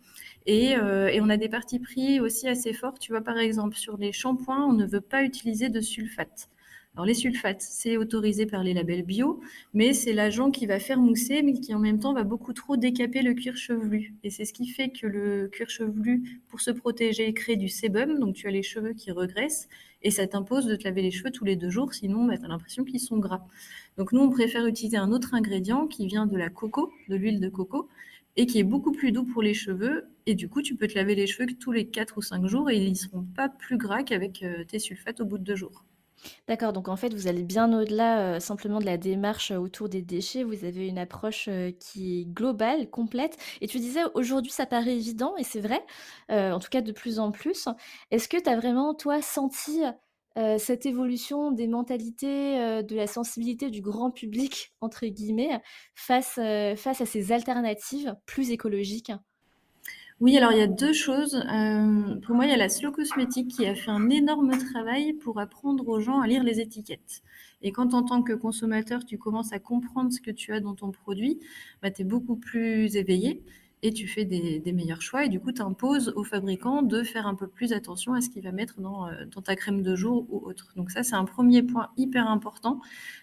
Et, 0.46 0.76
on 0.78 1.30
a 1.30 1.38
des 1.38 1.50
parties 1.50 1.80
pris 1.80 2.20
aussi 2.20 2.48
assez 2.48 2.74
forts. 2.74 3.00
Tu 3.00 3.14
vois, 3.14 3.22
par 3.22 3.40
exemple, 3.40 3.78
sur 3.78 3.98
les 3.98 4.12
shampoings, 4.12 4.68
on 4.68 4.74
ne 4.74 4.86
veut 4.86 5.02
pas 5.02 5.24
utiliser 5.24 5.70
de 5.70 5.82
sulfate. 5.82 6.51
Alors 6.94 7.06
les 7.06 7.14
sulfates, 7.14 7.62
c'est 7.62 7.96
autorisé 7.96 8.46
par 8.46 8.66
les 8.66 8.74
labels 8.74 9.04
bio, 9.04 9.40
mais 9.74 9.94
c'est 9.94 10.12
l'agent 10.12 10.52
qui 10.52 10.66
va 10.66 10.78
faire 10.78 11.00
mousser, 11.00 11.42
mais 11.42 11.54
qui 11.54 11.74
en 11.74 11.80
même 11.80 12.00
temps 12.00 12.14
va 12.14 12.26
beaucoup 12.26 12.52
trop 12.52 12.76
décaper 12.76 13.22
le 13.22 13.34
cuir 13.34 13.56
chevelu. 13.56 14.14
Et 14.24 14.30
c'est 14.30 14.44
ce 14.44 14.52
qui 14.52 14.68
fait 14.68 14.90
que 14.90 15.08
le 15.08 15.48
cuir 15.48 15.70
chevelu, 15.70 16.42
pour 16.50 16.60
se 16.60 16.70
protéger, 16.70 17.34
crée 17.34 17.56
du 17.56 17.70
sébum, 17.70 18.20
donc 18.20 18.36
tu 18.36 18.46
as 18.48 18.52
les 18.52 18.62
cheveux 18.62 18.92
qui 18.94 19.12
regressent, 19.12 19.70
et 20.02 20.12
ça 20.12 20.28
t'impose 20.28 20.66
de 20.66 20.76
te 20.76 20.84
laver 20.84 21.02
les 21.02 21.12
cheveux 21.12 21.32
tous 21.32 21.46
les 21.46 21.56
deux 21.56 21.70
jours, 21.70 21.94
sinon 21.94 22.26
bah, 22.26 22.38
tu 22.38 22.44
as 22.44 22.50
l'impression 22.50 22.84
qu'ils 22.84 23.00
sont 23.00 23.18
gras. 23.20 23.46
Donc 23.98 24.12
nous, 24.12 24.22
on 24.22 24.30
préfère 24.30 24.66
utiliser 24.66 24.98
un 24.98 25.14
autre 25.14 25.34
ingrédient 25.34 25.88
qui 25.88 26.08
vient 26.08 26.26
de 26.26 26.36
la 26.36 26.50
coco, 26.50 26.92
de 27.08 27.16
l'huile 27.16 27.40
de 27.40 27.48
coco, 27.48 27.88
et 28.36 28.46
qui 28.46 28.60
est 28.60 28.64
beaucoup 28.64 28.92
plus 28.92 29.14
doux 29.14 29.26
pour 29.26 29.42
les 29.42 29.54
cheveux. 29.54 30.10
Et 30.26 30.36
du 30.36 30.50
coup, 30.50 30.62
tu 30.62 30.76
peux 30.76 30.88
te 30.88 30.96
laver 30.96 31.16
les 31.16 31.28
cheveux 31.28 31.48
tous 31.58 31.72
les 31.72 31.88
4 31.88 32.18
ou 32.18 32.22
5 32.22 32.46
jours 32.48 32.70
et 32.70 32.78
ils 32.78 32.90
ne 32.90 32.96
seront 32.96 33.24
pas 33.24 33.48
plus 33.48 33.78
gras 33.78 34.04
qu'avec 34.04 34.44
euh, 34.44 34.66
tes 34.66 34.80
sulfates 34.80 35.22
au 35.22 35.26
bout 35.26 35.38
de 35.38 35.44
deux 35.44 35.56
jours. 35.56 35.86
D'accord, 36.48 36.74
donc 36.74 36.88
en 36.90 36.96
fait, 36.96 37.14
vous 37.14 37.28
allez 37.28 37.44
bien 37.44 37.72
au-delà, 37.80 38.38
heu, 38.38 38.40
simplement 38.40 38.80
de 38.80 38.86
la 38.86 38.98
démarche, 38.98 39.52
autour 39.52 39.90
des 39.90 40.02
déchets. 40.02 40.44
Vous 40.44 40.66
avez 40.66 40.88
une 40.88 40.98
approche, 40.98 41.48
heu, 41.48 41.72
qui 41.72 42.22
est 42.22 42.26
globale, 42.26 42.90
complète 42.90 43.38
et 43.62 43.68
tu 43.68 43.80
disais 43.80 44.02
aujourd'hui 44.16 44.52
ça 44.52 44.66
paraît 44.66 44.96
évident 44.96 45.36
et 45.38 45.44
c'est 45.44 45.60
vrai, 45.62 45.84
en 46.30 46.60
tout 46.60 46.70
cas 46.70 46.82
de 46.82 46.92
plus 46.92 47.20
en 47.20 47.32
plus. 47.32 47.68
Est-ce 48.12 48.28
que 48.28 48.38
tu 48.42 48.50
as 48.50 48.56
vraiment 48.58 48.94
toi 48.96 49.22
senti, 49.22 49.82
cette 50.58 50.86
évolution 50.86 51.52
des 51.52 51.68
mentalités, 51.68 52.82
de 52.84 52.96
la 52.96 53.08
sensibilité 53.08 53.70
du 53.70 53.82
«grand 53.82 54.12
public» 54.12 54.74
entre 54.82 55.06
guillemets 55.08 55.62
face, 55.96 56.40
face 56.78 57.02
à 57.02 57.06
ces 57.06 57.32
alternatives 57.32 58.16
plus 58.26 58.52
écologiques? 58.52 59.12
Oui, 60.22 60.38
alors 60.38 60.52
il 60.52 60.60
y 60.60 60.62
a 60.62 60.68
deux 60.68 60.94
choses. 60.94 61.36
Euh, 61.36 62.16
pour 62.22 62.36
moi, 62.36 62.46
il 62.46 62.52
y 62.52 62.54
a 62.54 62.58
la 62.58 62.70
Slow 62.70 62.92
Cosmétique 62.92 63.48
qui 63.50 63.66
a 63.66 63.74
fait 63.76 63.90
un 63.90 64.10
énorme 64.10 64.52
travail 64.58 65.14
pour 65.14 65.40
apprendre 65.40 65.88
aux 65.88 66.00
gens 66.00 66.20
à 66.22 66.28
lire 66.28 66.44
les 66.44 66.60
étiquettes. 66.60 67.24
Et 67.64 67.72
quand 67.72 67.94
en 67.96 68.04
tant 68.04 68.22
que 68.22 68.34
consommateur, 68.34 69.04
tu 69.04 69.18
commences 69.18 69.52
à 69.52 69.60
comprendre 69.60 70.14
ce 70.14 70.22
que 70.22 70.32
tu 70.32 70.54
as 70.54 70.60
dans 70.60 70.76
ton 70.76 70.92
produit, 70.92 71.40
bah, 71.82 71.90
tu 71.92 72.04
es 72.04 72.06
beaucoup 72.06 72.36
plus 72.36 72.96
éveillé 72.98 73.44
et 73.84 73.94
tu 73.94 74.08
fais 74.08 74.26
des, 74.26 74.62
meilleurs 74.72 75.02
choix. 75.02 75.26
Et 75.26 75.30
du 75.30 75.40
coup, 75.40 75.52
tu 75.52 75.62
imposes 75.62 76.14
aux 76.16 76.24
fabricants 76.24 76.84
de 76.84 77.04
faire 77.04 77.26
un 77.26 77.36
peu 77.36 77.48
plus 77.48 77.74
attention 77.74 78.14
à 78.14 78.22
ce 78.22 78.30
qu'il 78.30 78.44
va 78.44 78.52
mettre 78.52 78.80
dans, 78.80 79.08
euh, 79.08 79.26
dans, 79.34 79.42
ta 79.42 79.56
crème 79.56 79.82
de 79.82 79.96
jour 79.96 80.28
ou 80.30 80.46
autre. 80.48 80.72
Donc 80.76 80.92
ça, 80.92 81.04
c'est 81.04 81.16
un 81.16 81.26
premier 81.26 81.64
point 81.64 81.90
hyper 81.98 82.28
important. 82.28 82.80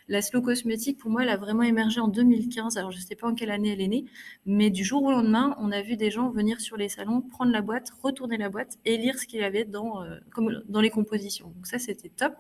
La 0.09 0.21
slow 0.21 0.43
cosmétique, 0.43 0.99
pour 0.99 1.11
moi, 1.11 1.23
elle 1.23 1.29
a 1.29 1.37
vraiment 1.37 1.63
émergé 1.63 2.01
en 2.01 2.09
2015. 2.09 2.77
Alors, 2.77 2.91
je 2.91 2.99
ne 2.99 3.03
sais 3.03 3.15
pas 3.15 3.29
en 3.29 3.35
quelle 3.35 3.51
année 3.51 3.71
elle 3.71 3.81
est 3.81 3.89
née, 3.89 4.05
mais 4.47 4.71
du 4.71 4.85
jour 4.85 5.03
au 5.05 5.13
lendemain, 5.13 5.57
on 5.61 5.71
a 5.71 5.81
vu 5.81 5.97
des 5.97 6.11
gens 6.11 6.31
venir 6.31 6.61
sur 6.61 6.77
les 6.77 6.89
salons, 6.89 7.21
prendre 7.21 7.53
la 7.53 7.63
boîte, 7.63 7.91
retourner 8.03 8.37
la 8.37 8.49
boîte 8.49 8.79
et 8.85 8.97
lire 8.97 9.19
ce 9.19 9.27
qu'il 9.27 9.41
y 9.41 9.45
avait 9.45 9.65
dans, 9.65 10.03
euh, 10.03 10.19
comme 10.33 10.63
dans 10.69 10.81
les 10.81 10.91
compositions. 10.91 11.53
Donc 11.55 11.67
ça, 11.67 11.79
c'était 11.79 12.09
top. 12.09 12.35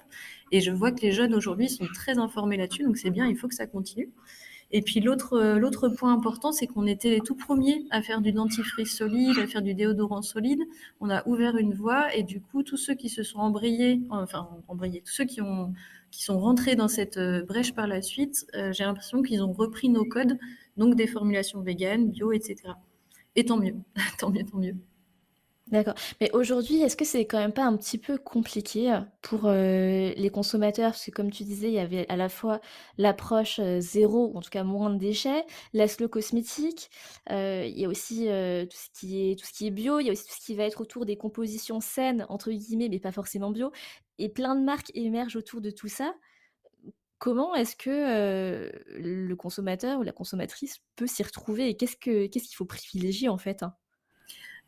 Et 0.50 0.60
je 0.60 0.72
vois 0.72 0.90
que 0.90 1.02
les 1.02 1.12
jeunes 1.12 1.34
aujourd'hui 1.34 1.68
sont 1.68 1.86
très 1.94 2.18
informés 2.18 2.56
là-dessus. 2.56 2.82
Donc 2.82 2.96
c'est 2.96 3.10
bien, 3.10 3.26
il 3.26 3.36
faut 3.36 3.46
que 3.46 3.54
ça 3.54 3.66
continue. 3.66 4.10
Et 4.70 4.82
puis 4.82 5.00
l'autre 5.00 5.34
euh, 5.34 5.58
l'autre 5.58 5.88
point 5.88 6.12
important, 6.12 6.52
c'est 6.52 6.66
qu'on 6.66 6.86
était 6.86 7.10
les 7.10 7.20
tout 7.20 7.34
premiers 7.34 7.86
à 7.90 8.02
faire 8.02 8.20
du 8.20 8.32
dentifrice 8.32 8.94
solide, 8.96 9.38
à 9.38 9.46
faire 9.46 9.62
du 9.62 9.74
déodorant 9.74 10.22
solide. 10.22 10.60
On 11.00 11.08
a 11.08 11.26
ouvert 11.26 11.56
une 11.56 11.74
voie 11.74 12.14
et 12.14 12.22
du 12.22 12.40
coup, 12.40 12.62
tous 12.62 12.76
ceux 12.76 12.94
qui 12.94 13.08
se 13.08 13.22
sont 13.22 13.38
embrayés, 13.38 14.02
enfin 14.10 14.48
embrayés, 14.68 15.00
tous 15.02 15.12
ceux 15.12 15.24
qui 15.24 15.40
ont 15.40 15.72
qui 16.10 16.24
sont 16.24 16.38
rentrés 16.38 16.76
dans 16.76 16.88
cette 16.88 17.18
euh, 17.18 17.44
brèche 17.44 17.74
par 17.74 17.86
la 17.86 18.02
suite, 18.02 18.46
euh, 18.54 18.72
j'ai 18.72 18.84
l'impression 18.84 19.22
qu'ils 19.22 19.42
ont 19.42 19.52
repris 19.52 19.88
nos 19.88 20.04
codes, 20.04 20.38
donc 20.76 20.94
des 20.96 21.06
formulations 21.06 21.60
véganes, 21.60 22.10
bio, 22.10 22.32
etc. 22.32 22.56
Et 23.36 23.44
tant 23.46 23.58
mieux, 23.58 23.74
tant 24.18 24.30
mieux, 24.30 24.44
tant 24.44 24.58
mieux. 24.58 24.74
D'accord. 25.70 25.94
Mais 26.22 26.30
aujourd'hui, 26.32 26.80
est-ce 26.80 26.96
que 26.96 27.04
c'est 27.04 27.26
quand 27.26 27.38
même 27.38 27.52
pas 27.52 27.64
un 27.64 27.76
petit 27.76 27.98
peu 27.98 28.16
compliqué 28.16 28.90
euh, 28.90 29.00
pour 29.20 29.42
euh, 29.44 30.12
les 30.16 30.30
consommateurs? 30.30 30.92
Parce 30.92 31.04
que 31.04 31.10
comme 31.10 31.30
tu 31.30 31.44
disais, 31.44 31.68
il 31.68 31.74
y 31.74 31.78
avait 31.78 32.06
à 32.08 32.16
la 32.16 32.30
fois 32.30 32.60
l'approche 32.96 33.58
euh, 33.58 33.78
zéro, 33.78 34.30
ou 34.32 34.38
en 34.38 34.40
tout 34.40 34.48
cas 34.48 34.64
moins 34.64 34.88
de 34.88 34.96
déchets, 34.98 35.44
la 35.74 35.86
slow 35.86 36.08
cosmétique, 36.08 36.88
il 37.28 37.78
y 37.78 37.84
a 37.84 37.88
aussi 37.88 38.24
tout 38.24 38.76
ce 38.76 38.88
qui 38.98 39.30
est, 39.30 39.38
tout 39.38 39.44
ce 39.44 39.52
qui 39.52 39.66
est 39.66 39.70
bio, 39.70 40.00
il 40.00 40.06
y 40.06 40.08
a 40.08 40.12
aussi 40.12 40.24
tout 40.26 40.34
ce 40.40 40.44
qui 40.46 40.54
va 40.54 40.64
être 40.64 40.80
autour 40.80 41.04
des 41.04 41.16
compositions 41.18 41.80
saines, 41.80 42.24
entre 42.30 42.50
guillemets, 42.50 42.88
mais 42.88 42.98
pas 43.00 43.12
forcément 43.12 43.50
bio. 43.50 43.70
Et 44.18 44.30
plein 44.30 44.54
de 44.56 44.64
marques 44.64 44.90
émergent 44.94 45.36
autour 45.36 45.60
de 45.60 45.70
tout 45.70 45.88
ça. 45.88 46.14
Comment 47.18 47.54
est-ce 47.54 47.76
que 47.76 48.70
le 48.96 49.34
consommateur 49.34 49.98
ou 50.00 50.02
la 50.02 50.12
consommatrice 50.12 50.78
peut 50.96 51.06
s'y 51.06 51.22
retrouver? 51.22 51.68
Et 51.68 51.76
qu'est-ce 51.76 51.96
que, 51.96 52.26
qu'est-ce 52.26 52.46
qu'il 52.46 52.56
faut 52.56 52.64
privilégier 52.64 53.28
en 53.28 53.38
fait? 53.38 53.62
Hein? 53.62 53.74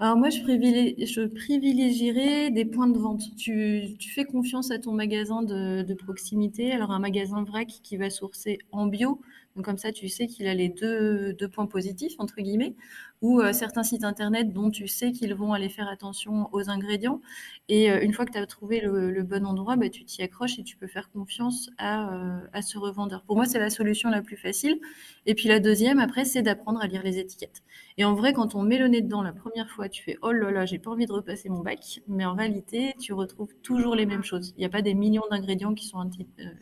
Alors 0.02 0.16
moi, 0.16 0.30
je, 0.30 1.26
privilégierais 1.26 2.50
des 2.50 2.64
points 2.64 2.88
de 2.88 2.98
vente. 2.98 3.22
Tu, 3.36 3.96
fais 4.14 4.24
confiance 4.24 4.70
à 4.70 4.78
ton 4.78 4.92
magasin 4.92 5.42
de, 5.42 5.94
proximité. 5.94 6.72
Alors 6.72 6.90
un 6.90 6.98
magasin 6.98 7.44
vrac 7.44 7.68
qui 7.82 7.98
va 7.98 8.08
sourcer 8.08 8.58
en 8.72 8.86
bio, 8.86 9.20
donc 9.56 9.64
comme 9.64 9.76
ça, 9.78 9.92
tu 9.92 10.08
sais 10.08 10.26
qu'il 10.26 10.46
a 10.46 10.54
les 10.54 10.70
deux, 10.70 11.36
points 11.52 11.66
positifs, 11.66 12.14
entre 12.18 12.36
guillemets, 12.40 12.74
ou 13.20 13.40
euh, 13.40 13.52
certains 13.52 13.82
sites 13.82 14.04
internet 14.04 14.52
dont 14.54 14.70
tu 14.70 14.88
sais 14.88 15.12
qu'ils 15.12 15.34
vont 15.34 15.52
aller 15.52 15.68
faire 15.68 15.88
attention 15.88 16.48
aux 16.52 16.70
ingrédients. 16.70 17.20
Et 17.68 17.90
euh, 17.90 18.00
une 18.00 18.14
fois 18.14 18.24
que 18.24 18.32
tu 18.32 18.38
as 18.38 18.46
trouvé 18.46 18.80
le, 18.80 19.22
bon 19.22 19.44
endroit, 19.44 19.76
bah, 19.76 19.90
tu 19.90 20.04
t'y 20.04 20.22
accroches 20.22 20.58
et 20.58 20.62
tu 20.62 20.76
peux 20.76 20.86
faire 20.86 21.10
confiance 21.10 21.68
à, 21.76 22.14
euh, 22.14 22.40
à 22.52 22.62
ce 22.62 22.78
revendeur. 22.78 23.22
Pour 23.22 23.36
moi, 23.36 23.44
c'est 23.44 23.58
la 23.58 23.70
solution 23.70 24.08
la 24.08 24.22
plus 24.22 24.36
facile. 24.36 24.80
Et 25.26 25.34
puis 25.34 25.48
la 25.48 25.60
deuxième, 25.60 25.98
après, 25.98 26.24
c'est 26.24 26.42
d'apprendre 26.42 26.80
à 26.80 26.86
lire 26.86 27.02
les 27.02 27.18
étiquettes. 27.18 27.62
Et 27.98 28.04
en 28.04 28.14
vrai, 28.14 28.32
quand 28.32 28.54
on 28.54 28.62
met 28.62 28.78
le 28.78 28.88
nez 28.88 29.02
dedans 29.02 29.22
la 29.22 29.32
première 29.32 29.70
fois, 29.70 29.88
tu 29.88 30.02
fais 30.02 30.16
oh 30.22 30.32
là 30.32 30.50
là, 30.50 30.66
j'ai 30.66 30.78
pas 30.78 30.90
envie 30.90 31.06
de 31.06 31.12
repasser 31.12 31.48
mon 31.48 31.60
bac. 31.60 32.00
Mais 32.08 32.24
en 32.24 32.34
réalité, 32.34 32.94
tu 33.00 33.12
retrouves 33.12 33.54
toujours 33.62 33.94
les 33.94 34.06
mêmes 34.06 34.24
choses. 34.24 34.54
Il 34.56 34.60
n'y 34.60 34.66
a 34.66 34.70
pas 34.70 34.82
des 34.82 34.94
millions 34.94 35.24
d'ingrédients 35.30 35.74
qui 35.74 35.86
sont 35.86 36.08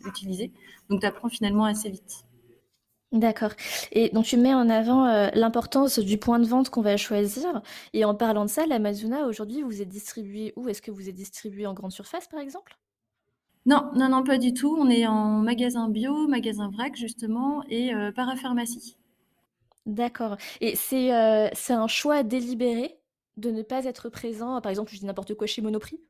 utilisés. 0.04 0.52
Donc 0.90 1.00
tu 1.00 1.06
apprends 1.06 1.28
finalement 1.28 1.64
assez 1.64 1.90
vite. 1.90 2.24
D'accord 3.12 3.52
et 3.90 4.10
donc 4.10 4.26
tu 4.26 4.36
mets 4.36 4.52
en 4.52 4.68
avant, 4.68 5.06
heu, 5.08 5.30
l'importance 5.32 5.98
du 5.98 6.18
point 6.18 6.38
de 6.38 6.46
vente 6.46 6.68
qu'on 6.68 6.82
va 6.82 6.98
choisir 6.98 7.62
et 7.94 8.04
en 8.04 8.14
parlant 8.14 8.44
de 8.44 8.50
ça, 8.50 8.66
l'Amazona 8.66 9.24
aujourd'hui 9.26 9.62
vous 9.62 9.80
êtes 9.80 9.88
distribué 9.88 10.52
où? 10.56 10.68
Est-ce 10.68 10.82
que 10.82 10.90
vous 10.90 11.08
êtes 11.08 11.14
distribué 11.14 11.66
en 11.66 11.72
grande 11.72 11.92
surface 11.92 12.28
par 12.28 12.40
exemple? 12.40 12.76
Non, 13.70 13.82
non, 13.94 14.08
non, 14.08 14.25
pas 14.25 14.37
du 14.37 14.52
tout. 14.52 14.75
On 14.76 14.90
est 14.90 15.06
en 15.06 15.38
magasin 15.42 15.88
bio, 15.88 16.26
magasin 16.26 16.70
vrac 16.70 16.96
justement 16.96 17.62
et 17.68 17.94
heu, 17.94 18.10
parapharmacie. 18.12 18.96
D'accord 19.87 20.37
et 20.60 20.76
c'est, 20.76 21.12
heu, 21.12 21.48
c'est 21.54 21.72
un 21.72 21.87
choix 21.88 22.22
délibéré 22.22 23.00
de 23.37 23.50
ne 23.50 23.62
pas 23.62 23.84
être 23.87 24.08
présent, 24.10 24.60
par 24.60 24.70
exemple, 24.70 24.92
je 24.92 24.98
dis 24.98 25.06
n'importe 25.06 25.34
quoi, 25.34 25.46
chez 25.46 25.62
Monoprix? 25.62 26.00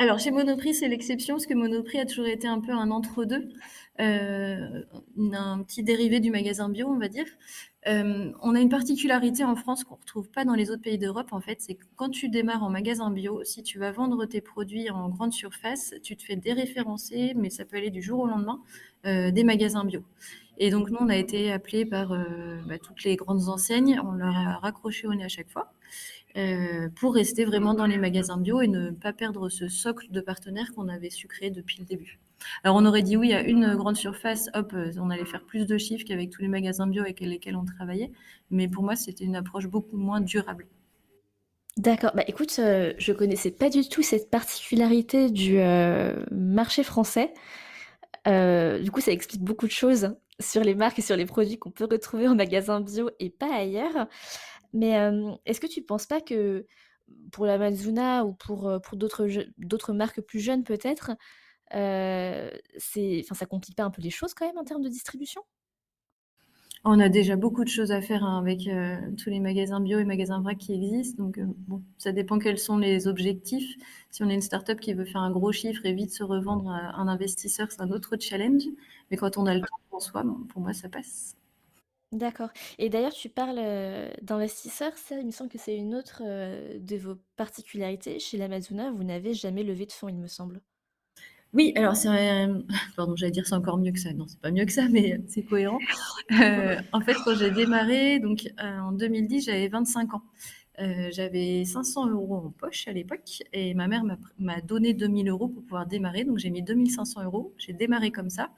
Alors 0.00 0.20
chez 0.20 0.30
Monoprix, 0.30 0.74
c'est 0.74 0.86
l'exception 0.86 1.34
parce 1.34 1.46
que 1.46 1.54
Monoprix 1.54 1.98
a 1.98 2.06
toujours 2.06 2.28
été 2.28 2.46
un 2.46 2.60
peu 2.60 2.70
un 2.70 2.92
entre-deux, 2.92 3.48
euh, 3.98 4.82
un 5.32 5.62
petit 5.64 5.82
dérivé 5.82 6.20
du 6.20 6.30
magasin 6.30 6.68
bio, 6.68 6.86
on 6.86 6.98
va 6.98 7.08
dire. 7.08 7.26
Euh, 7.88 8.30
on 8.40 8.54
a 8.54 8.60
une 8.60 8.68
particularité 8.68 9.42
en 9.42 9.56
France 9.56 9.82
qu'on 9.82 9.96
ne 9.96 10.00
retrouve 10.00 10.30
pas 10.30 10.44
dans 10.44 10.54
les 10.54 10.70
autres 10.70 10.82
pays 10.82 10.98
d'Europe, 10.98 11.32
en 11.32 11.40
fait, 11.40 11.60
c'est 11.60 11.74
que 11.74 11.84
quand 11.96 12.10
tu 12.10 12.28
démarres 12.28 12.62
en 12.62 12.70
magasin 12.70 13.10
bio, 13.10 13.42
si 13.42 13.64
tu 13.64 13.80
vas 13.80 13.90
vendre 13.90 14.24
tes 14.26 14.40
produits 14.40 14.88
en 14.88 15.08
grande 15.08 15.32
surface, 15.32 15.94
tu 16.04 16.16
te 16.16 16.22
fais 16.22 16.36
déréférencer, 16.36 17.32
mais 17.34 17.50
ça 17.50 17.64
peut 17.64 17.76
aller 17.76 17.90
du 17.90 18.00
jour 18.00 18.20
au 18.20 18.26
lendemain, 18.28 18.60
euh, 19.04 19.32
des 19.32 19.42
magasins 19.42 19.84
bio. 19.84 20.04
Et 20.58 20.70
donc 20.70 20.90
nous, 20.90 20.98
on 21.00 21.08
a 21.08 21.16
été 21.16 21.50
appelés 21.50 21.84
par 21.84 22.10
bah, 22.68 22.78
toutes 22.78 23.02
les 23.02 23.16
grandes 23.16 23.48
enseignes, 23.48 24.00
on 24.04 24.12
leur 24.12 24.36
a 24.36 24.58
raccroché 24.58 25.08
au 25.08 25.14
nez 25.14 25.24
à 25.24 25.28
chaque 25.28 25.50
fois. 25.50 25.72
Euh, 26.38 26.88
pour 26.94 27.14
rester 27.14 27.44
vraiment 27.44 27.74
dans 27.74 27.86
les 27.86 27.98
magasins 27.98 28.36
bio 28.36 28.60
et 28.60 28.68
ne 28.68 28.90
pas 28.90 29.12
perdre 29.12 29.48
ce 29.48 29.66
socle 29.66 30.06
de 30.10 30.20
partenaires 30.20 30.72
qu'on 30.72 30.86
avait 30.86 31.10
su 31.10 31.26
créer 31.26 31.50
depuis 31.50 31.78
le 31.80 31.84
début. 31.84 32.20
Alors 32.62 32.76
on 32.76 32.86
aurait 32.86 33.02
dit 33.02 33.16
oui 33.16 33.32
à 33.32 33.42
une 33.42 33.74
grande 33.74 33.96
surface, 33.96 34.48
hop, 34.54 34.72
euh, 34.72 34.92
on 35.00 35.10
allait 35.10 35.24
faire 35.24 35.44
plus 35.44 35.66
de 35.66 35.76
chiffres 35.78 36.04
qu'avec 36.06 36.30
tous 36.30 36.40
les 36.40 36.46
magasins 36.46 36.86
bio 36.86 37.02
avec 37.02 37.18
lesquels 37.18 37.56
on 37.56 37.64
travaillait, 37.64 38.12
mais 38.50 38.68
pour 38.68 38.84
moi 38.84 38.94
c'était 38.94 39.24
une 39.24 39.34
approche 39.34 39.66
beaucoup 39.66 39.96
moins 39.96 40.20
durable. 40.20 40.68
D'accord, 41.76 42.12
bah 42.14 42.24
écoute, 42.28 42.54
euh, 42.60 42.92
je 42.98 43.12
connaissais 43.12 43.50
pas 43.50 43.68
du 43.68 43.88
tout 43.88 44.02
cette 44.02 44.30
particularité 44.30 45.30
du 45.30 45.58
marché 46.30 46.84
français. 46.84 47.34
du 48.26 48.90
coup, 48.92 49.00
ça 49.00 49.10
explique 49.10 49.42
beaucoup 49.42 49.66
de 49.66 49.72
choses 49.72 50.14
sur 50.40 50.62
les 50.62 50.74
marques 50.74 50.98
et 50.98 51.02
sur 51.02 51.16
les 51.16 51.26
produits 51.26 51.58
qu'on 51.58 51.70
peut 51.70 51.88
retrouver 51.90 52.28
en 52.28 52.34
magasin 52.34 52.80
bio 52.80 53.10
et 53.20 53.30
pas 53.30 53.52
ailleurs. 53.54 54.06
Mais 54.72 54.92
est-ce 55.46 55.60
que 55.60 55.66
tu 55.66 55.80
ne 55.80 55.84
penses 55.86 56.06
pas 56.06 56.20
que 56.20 56.66
pour 57.32 57.46
la 57.46 57.58
Mazuna 57.58 58.24
ou 58.24 58.34
pour, 58.34 58.72
pour 58.82 58.96
d'autres 58.98 59.92
marques 59.94 60.20
plus 60.22 60.40
jeunes 60.40 60.64
peut-être, 60.64 61.12
enfin, 61.72 63.34
ça 63.34 63.46
complique 63.46 63.76
pas 63.76 63.84
un 63.84 63.90
peu 63.90 64.02
les 64.02 64.10
choses 64.10 64.34
quand 64.34 64.46
même 64.46 64.58
en 64.58 64.64
termes 64.64 64.82
de 64.82 64.88
distribution? 64.90 65.42
On 66.84 67.00
a 67.00 67.08
déjà 67.08 67.36
beaucoup 67.36 67.64
de 67.64 67.68
choses 67.68 67.92
à 67.92 68.00
faire 68.00 68.24
hein, 68.24 68.38
avec 68.38 68.68
tous 69.16 69.30
les 69.30 69.40
magasins 69.40 69.80
bio 69.80 69.98
et 69.98 70.04
magasins 70.04 70.40
vrac 70.40 70.58
qui 70.58 70.72
existent. 70.74 71.22
Donc, 71.22 71.40
bon, 71.40 71.82
ça 71.98 72.12
dépend 72.12 72.38
quels 72.38 72.58
sont 72.58 72.78
les 72.78 73.08
objectifs. 73.08 73.76
Si 74.10 74.22
on 74.22 74.28
est 74.28 74.34
une 74.34 74.40
start-up 74.40 74.80
qui 74.80 74.94
veut 74.94 75.04
faire 75.04 75.20
un 75.20 75.30
gros 75.30 75.52
chiffre 75.52 75.84
et 75.84 75.92
vite 75.92 76.12
se 76.12 76.22
revendre 76.22 76.70
à 76.70 76.98
un 76.98 77.08
investisseur, 77.08 77.70
c'est 77.70 77.82
un 77.82 77.90
autre 77.90 78.16
challenge. 78.18 78.62
Mais 79.10 79.16
quand 79.16 79.36
on 79.36 79.46
a 79.46 79.54
le 79.54 79.60
temps 79.60 79.66
en 79.90 80.00
soi, 80.00 80.24
pour 80.48 80.62
moi, 80.62 80.72
ça 80.72 80.88
passe. 80.88 81.36
D'accord 82.10 82.48
et 82.78 82.88
d'ailleurs 82.88 83.12
tu 83.12 83.28
parles, 83.28 83.60
d'investisseurs, 84.22 84.96
ça 84.96 85.18
il 85.18 85.26
me 85.26 85.30
semble 85.30 85.50
que 85.50 85.58
c'est 85.58 85.76
une 85.76 85.94
autre, 85.94 86.22
de 86.22 86.96
vos 86.96 87.16
particularités. 87.36 88.18
Chez 88.18 88.38
l'Amazona, 88.38 88.90
vous 88.92 89.04
n'avez 89.04 89.34
jamais 89.34 89.62
levé 89.62 89.84
de 89.84 89.92
fonds, 89.92 90.08
il 90.08 90.16
me 90.16 90.26
semble? 90.26 90.62
Oui, 91.54 91.72
alors 91.76 91.96
c'est 91.96 92.08
pardon, 92.96 93.16
j'allais 93.16 93.32
dire 93.32 93.46
c'est 93.46 93.54
encore 93.54 93.78
mieux 93.78 93.92
que 93.92 93.98
ça. 93.98 94.12
Non, 94.12 94.26
c'est 94.28 94.40
pas 94.40 94.50
mieux 94.50 94.64
que 94.64 94.72
ça, 94.72 94.88
mais 94.88 95.20
c'est 95.28 95.42
cohérent. 95.42 95.78
en 96.30 97.00
fait, 97.00 97.14
quand 97.24 97.34
j'ai 97.36 97.50
démarré, 97.50 98.20
donc, 98.20 98.48
en 98.58 98.92
2010, 98.92 99.46
j'avais 99.46 99.68
25 99.68 100.14
ans. 100.14 100.22
Euh, 100.80 101.08
j'avais 101.10 101.64
500 101.64 102.10
euros 102.10 102.36
en 102.36 102.50
poche 102.50 102.86
à 102.86 102.92
l'époque 102.92 103.42
et 103.52 103.74
ma 103.74 103.88
mère 103.88 104.04
m'a 104.38 104.60
donné 104.60 104.94
2000 104.94 105.28
euros 105.28 105.48
pour 105.48 105.62
pouvoir 105.62 105.86
démarrer. 105.86 106.24
Donc 106.24 106.38
j'ai 106.38 106.50
mis 106.50 106.62
2500 106.62 107.24
euros. 107.24 107.52
J'ai 107.58 107.72
démarré 107.72 108.12
comme 108.12 108.30
ça. 108.30 108.50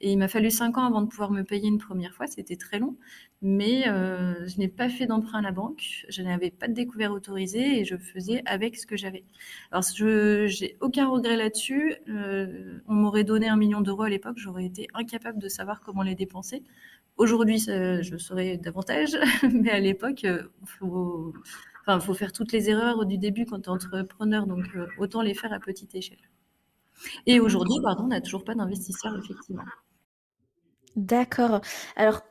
Et 0.00 0.12
il 0.12 0.18
m'a 0.18 0.28
fallu 0.28 0.50
5 0.50 0.76
ans 0.78 0.84
avant 0.84 1.00
de 1.02 1.06
pouvoir 1.06 1.30
me 1.30 1.42
payer 1.44 1.68
une 1.68 1.78
première 1.78 2.14
fois. 2.14 2.26
C'était 2.26 2.56
très 2.56 2.78
long. 2.78 2.96
Mais 3.40 3.88
euh, 3.88 4.46
je 4.46 4.58
n'ai 4.58 4.68
pas 4.68 4.88
fait 4.88 5.06
d'emprunt 5.06 5.38
à 5.38 5.42
la 5.42 5.52
banque. 5.52 6.04
Je 6.08 6.22
n'avais 6.22 6.50
pas 6.50 6.68
de 6.68 6.74
découvert 6.74 7.12
autorisé 7.12 7.80
et 7.80 7.84
je 7.84 7.96
faisais 7.96 8.42
avec 8.44 8.76
ce 8.76 8.86
que 8.86 8.96
j'avais. 8.96 9.24
Alors 9.70 9.82
je 9.82 10.62
n'ai 10.62 10.76
aucun 10.80 11.08
regret 11.08 11.36
là-dessus. 11.36 11.94
Euh, 12.08 12.80
on 12.86 12.94
m'aurait 12.94 13.24
donné 13.24 13.48
un 13.48 13.56
million 13.56 13.80
d'euros 13.80 14.02
à 14.02 14.10
l'époque. 14.10 14.36
J'aurais 14.36 14.66
été 14.66 14.88
incapable 14.94 15.38
de 15.38 15.48
savoir 15.48 15.80
comment 15.80 16.02
les 16.02 16.14
dépenser. 16.14 16.62
Aujourd'hui, 17.16 17.58
je 17.58 18.16
saurais 18.16 18.56
davantage, 18.56 19.16
mais 19.52 19.70
à 19.70 19.80
l'époque, 19.80 20.22
il 20.22 20.30
euh, 20.30 20.52
faut, 20.64 21.34
enfin, 21.82 22.00
faut 22.00 22.14
faire 22.14 22.32
toutes 22.32 22.52
les 22.52 22.70
erreurs 22.70 23.04
du 23.04 23.18
début 23.18 23.44
quand 23.44 23.60
tu 23.60 23.68
es 23.68 23.72
entrepreneur, 23.72 24.46
donc 24.46 24.64
euh, 24.74 24.86
autant 24.98 25.20
les 25.22 25.34
faire 25.34 25.52
à 25.52 25.60
petite 25.60 25.94
échelle. 25.94 26.30
Et 27.26 27.38
aujourd'hui, 27.38 27.76
pardon, 27.82 28.04
on 28.04 28.08
n'a 28.08 28.20
toujours 28.20 28.44
pas 28.44 28.54
d'investisseurs, 28.54 29.16
effectivement. 29.18 29.64
D'accord. 30.96 31.60
Alors, 31.96 32.22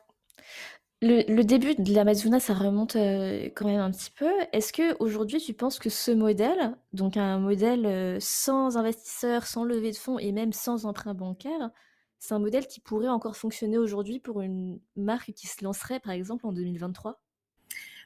le, 1.00 1.42
début 1.42 1.74
de 1.74 1.94
l'Amazona, 1.94 2.40
ça 2.40 2.54
remonte 2.54 2.96
euh, 2.96 3.50
quand 3.54 3.66
même 3.66 3.80
un 3.80 3.90
petit 3.90 4.10
peu. 4.10 4.30
Est-ce 4.52 4.72
que 4.72 4.96
aujourd'hui, 5.00 5.38
tu 5.38 5.52
penses 5.52 5.78
que 5.78 5.90
ce 5.90 6.10
modèle, 6.10 6.76
donc 6.92 7.16
un 7.16 7.38
modèle 7.38 8.20
sans 8.20 8.76
investisseurs, 8.76 9.46
sans 9.46 9.64
levée 9.64 9.90
de 9.90 9.96
fonds 9.96 10.18
et 10.18 10.32
même 10.32 10.52
sans 10.52 10.86
emprunt 10.86 11.14
bancaire, 11.14 11.70
c'est 12.22 12.34
un 12.34 12.38
modèle 12.38 12.68
qui 12.68 12.78
pourrait 12.78 13.08
encore 13.08 13.36
fonctionner 13.36 13.78
aujourd'hui 13.78 14.20
pour 14.20 14.42
une 14.42 14.78
marque 14.94 15.32
qui 15.32 15.48
se 15.48 15.64
lancerait, 15.64 15.98
par 15.98 16.12
exemple, 16.12 16.46
en 16.46 16.52
2023 16.52 17.20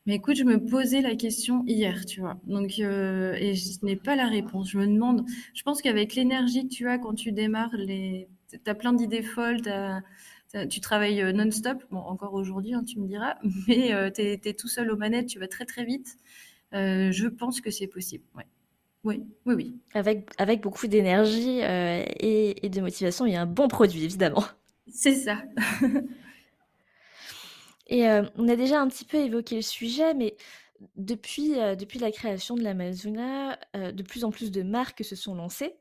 mais 0.07 0.15
écoute, 0.15 0.37
je 0.37 0.45
me 0.45 0.65
posais 0.65 1.01
la 1.01 1.17
question 1.17 1.65
hier, 1.67 2.07
tu 2.07 2.21
vois. 2.21 2.39
Donc, 2.45 2.79
euh, 2.79 3.33
et 3.33 3.55
je 3.55 3.85
n'ai 3.85 3.97
pas 3.97 4.15
la 4.15 4.29
réponse. 4.29 4.71
Je 4.71 4.79
me 4.79 4.87
demande, 4.87 5.27
je 5.53 5.65
pense 5.65 5.83
qu'avec 5.83 6.15
l'énergie 6.15 6.69
que 6.69 6.73
tu 6.73 6.89
as 6.89 6.99
quand 6.99 7.15
tu 7.15 7.33
démarres, 7.33 7.75
les... 7.75 8.29
tu 8.49 8.71
as 8.71 8.75
plein 8.77 8.93
d'idées 8.93 9.25
folles, 9.25 9.63
tu 10.71 10.81
travailles 10.81 11.23
euh, 11.23 11.33
non-stop. 11.33 11.83
Bon, 11.91 11.99
encore 11.99 12.35
aujourd'hui, 12.35 12.73
hein, 12.73 12.85
tu 12.85 13.01
me 13.01 13.09
diras, 13.09 13.35
mais 13.67 13.93
euh, 13.93 14.09
tu 14.13 14.23
es, 14.23 14.55
tout 14.55 14.69
seul 14.69 14.93
aux 14.93 14.97
manettes, 14.97 15.27
tu 15.27 15.41
vas 15.41 15.49
très 15.49 15.65
très 15.65 15.85
vite. 15.85 16.19
je 16.73 17.27
pense 17.27 17.61
que 17.61 17.73
c'est 17.73 17.89
possible. 17.89 18.25
Oui, 19.07 19.23
oui, 19.47 19.55
oui. 19.55 19.81
Avec, 19.95 20.29
avec 20.37 20.63
beaucoup 20.63 20.89
d'énergie 20.89 21.63
euh, 21.63 22.05
et, 22.19 22.69
de 22.69 22.81
motivation 22.81 23.25
et 23.25 23.37
un 23.37 23.47
bon 23.47 23.69
produit, 23.69 24.03
évidemment. 24.03 24.45
C'est 24.89 25.15
ça. 25.15 25.41
et 27.87 28.09
euh, 28.09 28.25
on 28.35 28.49
a 28.49 28.57
déjà 28.57 28.81
un 28.81 28.89
petit 28.89 29.05
peu 29.05 29.19
évoqué 29.19 29.55
le 29.55 29.63
sujet, 29.63 30.13
mais 30.13 30.37
depuis, 30.97 31.61
euh, 31.61 31.77
depuis 31.77 32.01
la 32.01 32.11
création 32.11 32.57
de 32.57 32.65
l'Amazona, 32.65 33.57
de 33.75 34.03
plus 34.03 34.25
en 34.25 34.33
plus 34.33 34.51
de 34.51 34.65
marques 34.65 35.05
se 35.05 35.15
sont 35.15 35.37
lancées. 35.37 35.77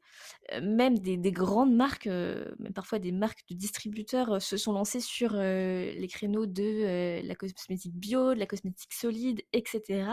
même 0.61 0.99
des, 0.99 1.17
des, 1.17 1.31
grandes 1.31 1.73
marques, 1.73 2.05
même 2.05 2.73
parfois 2.75 2.99
des 2.99 3.11
marques 3.11 3.43
de 3.49 3.55
distributeurs, 3.55 4.39
se 4.39 4.55
sont 4.55 4.73
lancées 4.73 5.01
sur 5.01 5.33
les 5.33 6.07
créneaux 6.11 6.45
de 6.45 7.27
la 7.27 7.33
cosmétique 7.33 7.95
bio, 7.95 8.35
de 8.35 8.39
la 8.39 8.45
cosmétique 8.45 8.93
solide, 8.93 9.41
etc. 9.51 10.11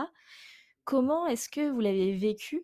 Comment 0.85 1.27
est-ce 1.27 1.51
que 1.51 1.71
vous 1.71 1.81
l'avez 1.81 2.17
vécu 2.17 2.63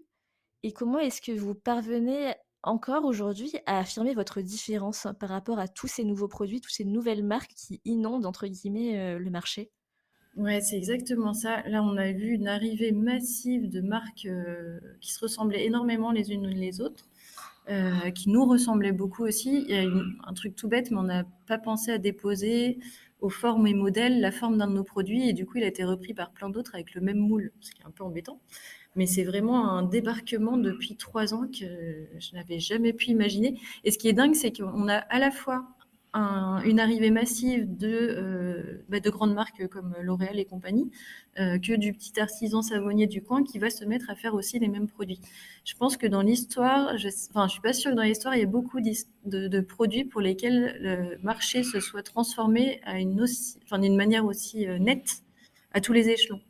et 0.63 0.73
comment 0.73 0.99
est-ce 0.99 1.21
que 1.21 1.33
vous 1.33 1.55
parvenez 1.55 2.35
encore 2.63 3.05
aujourd'hui 3.05 3.53
à 3.67 3.79
affirmer 3.79 4.15
votre 4.15 4.41
différence 4.41 5.07
par 5.21 5.29
rapport 5.29 5.59
à 5.59 5.69
tous 5.69 5.87
ces 5.87 6.05
nouveaux 6.05 6.29
produits, 6.29 6.61
toutes 6.61 6.73
ces 6.73 6.85
nouvelles 6.85 7.25
marques 7.25 7.55
qui 7.55 7.81
inondent, 7.85 8.27
entre 8.27 8.47
guillemets, 8.47 8.99
euh, 8.99 9.19
le 9.19 9.31
marché? 9.31 9.71
Ouais, 10.37 10.61
c'est 10.61 10.77
exactement 10.77 11.35
ça. 11.35 11.63
Là, 11.69 11.83
on 11.83 11.97
a 11.97 12.13
vu 12.13 12.29
une 12.35 12.47
arrivée 12.47 12.93
massive 12.93 13.69
de 13.69 13.81
marques 13.81 14.27
euh, 14.27 14.79
qui 15.01 15.13
se 15.13 15.21
ressemblaient 15.21 15.65
énormément 15.65 16.13
les 16.13 16.31
unes 16.31 16.47
les 16.47 16.81
autres, 16.81 17.09
euh, 17.69 18.11
qui 18.11 18.31
nous 18.31 18.47
ressemblaient 18.47 18.93
beaucoup 18.93 19.25
aussi. 19.25 19.65
Il 19.69 19.75
y 19.75 19.79
a 19.79 19.91
un 20.29 20.35
truc 20.35 20.55
tout 20.55 20.69
bête, 20.69 20.91
mais 20.93 20.99
on 20.99 21.05
n'a 21.05 21.25
pas 21.47 21.59
pensé 21.59 21.91
à 21.91 21.99
déposer 21.99 22.79
aux 23.21 23.31
formes 23.31 23.67
et 23.67 23.75
modèles 23.75 24.21
la 24.21 24.31
forme 24.31 24.59
d'un 24.59 24.69
de 24.69 24.75
nos 24.75 24.85
produits, 24.85 25.29
et 25.29 25.33
du 25.33 25.45
coup, 25.45 25.59
il 25.59 25.65
a 25.65 25.67
été 25.67 25.85
repris 25.85 26.15
par 26.15 26.31
plein 26.31 26.51
d'autres 26.51 26.75
avec 26.75 26.95
le 26.95 27.01
même 27.01 27.19
moule, 27.19 27.51
ce 27.61 27.73
qui 27.73 27.83
est 27.83 27.87
un 27.87 27.91
peu 27.91 28.05
embêtant. 28.05 28.41
Mais 28.99 29.07
c'est 29.07 29.25
vraiment 29.25 29.71
un 29.71 29.85
débarquement 29.85 30.59
depuis 30.59 30.97
trois 30.97 31.33
ans 31.33 31.47
que 31.47 31.65
je 32.19 32.35
n'avais 32.35 32.59
jamais 32.59 32.93
pu 32.93 33.07
imaginer. 33.07 33.59
Et 33.85 33.91
ce 33.91 33.97
qui 33.97 34.09
est 34.09 34.13
dingue, 34.13 34.35
c'est 34.35 34.51
qu'on 34.51 34.89
a 34.89 34.97
à 34.97 35.19
la 35.19 35.31
fois 35.31 35.65
une 36.65 36.81
arrivée 36.81 37.11
massive 37.11 37.77
de, 37.77 37.89
euh, 37.89 38.85
bah, 38.89 38.99
de 38.99 39.11
grandes 39.11 39.35
marques 39.35 39.69
comme 39.69 39.95
L'Oréal 40.01 40.39
et 40.39 40.45
compagnie, 40.45 40.91
euh, 41.39 41.59
que 41.59 41.77
du 41.77 41.93
petit 41.93 42.19
artisan 42.19 42.61
savonnier 42.61 43.07
du 43.07 43.23
coin 43.23 43.45
qui 43.45 43.59
va 43.59 43.71
se 43.71 43.85
mettre 43.85 44.11
à 44.11 44.17
faire 44.17 44.35
aussi 44.35 44.59
les 44.59 44.69
mêmes 44.69 44.89
produits. 44.89 45.21
Je 45.65 45.75
pense 45.77 45.97
que 45.97 46.07
dans 46.07 46.23
l'histoire, 46.23 46.97
je, 46.99 47.09
enfin, 47.31 47.47
je 47.47 47.53
suis 47.53 47.61
pas 47.61 47.73
sûre 47.73 47.93
que 47.93 47.97
dans 47.97 48.03
l'histoire, 48.03 48.35
il 48.35 48.41
y 48.41 48.43
a 48.43 48.47
beaucoup 48.47 48.81
de, 48.81 49.61
produits 49.61 50.05
pour 50.05 50.21
lesquels 50.21 50.77
le 50.81 51.19
marché 51.23 51.63
se 51.63 51.79
soit 51.79 52.03
transformé 52.03 52.81
d'une 53.71 53.97
manière 53.97 54.25
aussi 54.25 54.67
euh, 54.67 54.79
nette 54.79 55.23
à 55.73 55.81
tous 55.81 55.93
les 55.93 56.09
échelons. 56.09 56.41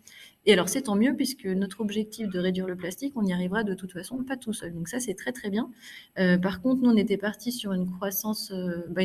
Et 0.49 0.55
alors, 0.55 0.71
c'est 0.71 0.81
tant 0.81 0.97
mieux, 0.97 1.15
puisque 1.15 1.45
notre 1.45 1.83
objectif 1.83 2.27
de 2.27 2.39
réduire 2.39 2.67
le 2.67 2.75
plastique, 2.75 3.13
on 3.17 3.23
y 3.23 3.35
arrivera 3.35 3.65
de 3.65 3.75
toute 3.75 3.93
façon 3.93 4.25
pas 4.25 4.39
tout 4.39 4.55
seul. 4.55 4.73
Donc 4.73 4.89
ça, 4.89 4.99
c'est 4.99 5.13
très 5.13 5.31
très 5.31 5.51
bien. 5.51 5.71
Euh, 6.19 6.39
par 6.39 6.63
contre, 6.63 6.81
nous, 6.81 6.89
on 6.89 6.97
était 6.97 7.19
parti 7.19 7.53
sur 7.53 7.75
une 7.75 7.85
croissance, 7.87 8.51
euh, 8.51 8.83
bah, 8.89 9.03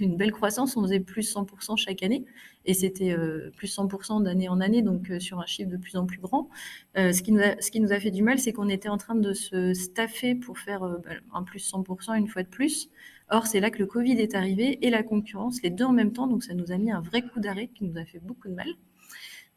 une, 0.00 0.16
belle 0.16 0.32
croissance, 0.32 0.76
on 0.76 0.82
faisait 0.82 0.98
plus 0.98 1.32
100% 1.32 1.76
chaque 1.76 2.02
année, 2.02 2.24
et 2.64 2.74
c'était 2.74 3.12
euh, 3.12 3.52
plus 3.56 3.72
100% 3.72 4.24
d'année 4.24 4.48
en 4.48 4.60
année, 4.60 4.82
donc 4.82 5.12
sur 5.20 5.38
un 5.38 5.46
chiffre 5.46 5.70
de 5.70 5.76
plus 5.76 5.94
en 5.94 6.06
plus 6.06 6.18
grand. 6.18 6.48
ce, 6.96 7.22
qui 7.22 7.30
nous 7.30 7.40
a, 7.40 7.54
ce 7.62 7.70
qui 7.70 7.78
nous 7.78 7.92
a 7.92 8.00
fait 8.00 8.10
du 8.10 8.24
mal, 8.24 8.40
c'est 8.40 8.52
qu'on 8.52 8.68
était 8.68 8.88
en 8.88 8.98
train 8.98 9.14
de 9.14 9.32
se 9.32 9.74
staffer 9.74 10.34
pour 10.34 10.58
faire 10.58 10.80
bah, 10.80 11.12
un 11.34 11.44
plus 11.44 11.72
100% 11.72 12.18
une 12.18 12.26
fois 12.26 12.42
de 12.42 12.48
plus. 12.48 12.90
Or, 13.30 13.46
c'est 13.46 13.60
là 13.60 13.70
que 13.70 13.78
le 13.78 13.86
Covid 13.86 14.20
est 14.20 14.34
arrivé 14.34 14.84
et 14.84 14.90
la 14.90 15.04
concurrence, 15.04 15.62
les 15.62 15.70
deux 15.70 15.84
en 15.84 15.92
même 15.92 16.12
temps, 16.12 16.26
donc 16.26 16.42
ça 16.42 16.52
nous 16.52 16.72
a 16.72 16.78
mis 16.78 16.90
un 16.90 17.00
vrai 17.00 17.22
coup 17.22 17.38
d'arrêt 17.38 17.68
qui 17.72 17.84
nous 17.84 17.96
a 17.96 18.04
fait 18.04 18.18
beaucoup 18.18 18.48
de 18.48 18.54
mal. 18.54 18.66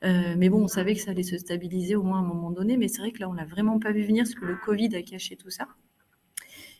Euh, 0.03 0.35
mais 0.37 0.49
bon, 0.49 0.63
on 0.63 0.67
savait 0.67 0.93
que 0.93 1.01
ça 1.01 1.11
allait 1.11 1.23
se 1.23 1.37
stabiliser 1.37 1.95
au 1.95 2.03
moins 2.03 2.19
à 2.19 2.21
un 2.21 2.25
moment 2.25 2.51
donné. 2.51 2.77
Mais 2.77 2.87
c'est 2.87 3.01
vrai 3.01 3.11
que 3.11 3.19
là, 3.19 3.29
on 3.29 3.33
l'a 3.33 3.45
vraiment 3.45 3.79
pas 3.79 3.91
vu 3.91 4.03
venir 4.03 4.23
parce 4.23 4.35
que 4.35 4.45
le 4.45 4.55
Covid 4.55 4.95
a 4.95 5.01
caché 5.01 5.35
tout 5.35 5.49
ça. 5.49 5.67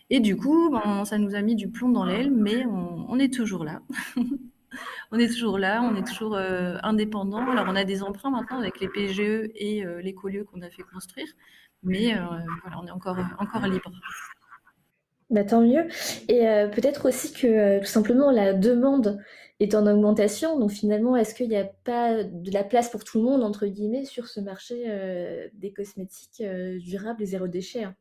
Et 0.10 0.20
du 0.20 0.38
coup, 0.38 0.70
ben, 0.70 1.04
ça 1.06 1.18
nous 1.18 1.36
a 1.36 1.42
mis 1.42 1.56
du 1.56 1.70
plomb 1.70 1.90
dans 1.90 2.06
l'aile, 2.06 2.32
mais 2.32 2.66
on, 2.66 3.20
est 3.20 3.34
toujours 3.34 3.66
là. 3.66 3.82
on 5.12 5.20
est 5.20 5.28
toujours 5.28 5.58
là, 5.58 5.82
on 5.82 5.96
est 5.96 6.08
toujours 6.08 6.36
euh, 6.36 6.78
indépendant. 6.84 7.46
Alors, 7.50 7.66
on 7.68 7.76
a 7.76 7.84
des 7.84 8.04
emprunts 8.04 8.30
maintenant 8.30 8.58
avec 8.58 8.80
les 8.80 8.88
PGE 8.88 9.50
et 9.56 9.86
euh, 9.86 9.98
les 9.98 10.04
l'écolieu 10.04 10.46
qu'on 10.46 10.62
a 10.62 10.70
fait 10.70 10.84
construire, 10.84 11.28
mais 11.84 12.16
euh, 12.16 12.20
on 12.80 12.88
est 12.88 12.92
encore, 12.92 13.18
encore 13.38 13.68
libre. 13.68 13.92
Bah, 15.30 15.44
tant 15.44 15.62
mieux. 15.62 15.88
Et 16.30 16.46
peut-être 16.74 17.10
aussi 17.10 17.34
que 17.34 17.80
tout 17.80 17.86
simplement 17.86 18.32
la 18.32 18.54
demande 18.54 19.20
est 19.60 19.76
en 19.76 19.88
augmentation. 19.88 20.60
Donc 20.60 20.72
finalement, 20.72 21.16
est-ce 21.16 21.34
qu'il 21.36 21.50
n'y 21.50 21.58
a 21.58 21.66
pas 21.66 22.24
de 22.24 22.52
la 22.52 22.64
place 22.64 22.90
pour 22.90 23.04
tout 23.04 23.20
le 23.20 23.26
monde, 23.26 23.44
entre 23.44 23.66
guillemets, 23.68 24.06
sur 24.06 24.28
ce 24.28 24.40
marché 24.40 25.50
des 25.54 25.72
cosmétiques 25.72 26.44
durables 26.80 27.24
et 27.24 27.26
zéro 27.26 27.48
déchet 27.48 27.84
hein? 27.84 27.96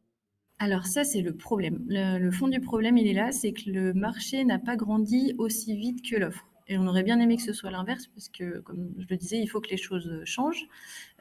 Alors 0.59 0.87
ça, 0.87 1.05
c'est 1.05 1.21
le 1.21 1.35
problème. 1.35 1.85
Le, 1.89 2.31
fond 2.31 2.49
du 2.49 2.61
problème, 2.61 2.97
il 2.97 3.07
est 3.07 3.13
là, 3.13 3.31
c'est 3.31 3.53
que 3.53 3.71
le 3.71 3.93
marché 3.93 4.43
n'a 4.45 4.59
pas 4.59 4.77
grandi 4.77 5.35
aussi 5.37 5.77
vite 5.77 6.09
que 6.09 6.17
l'offre. 6.17 6.47
Et 6.69 6.79
on 6.79 6.87
aurait 6.87 7.03
bien 7.03 7.21
aimé 7.21 7.37
que 7.37 7.43
ce 7.43 7.53
soit 7.53 7.71
l'inverse, 7.71 8.07
parce 8.09 8.29
que, 8.29 8.61
comme 8.61 8.93
je 8.99 9.07
le 9.09 9.17
disais, 9.17 9.39
il 9.39 9.47
faut 9.47 9.61
que 9.61 9.69
les 9.69 9.77
choses 9.77 10.23
changent. 10.25 10.67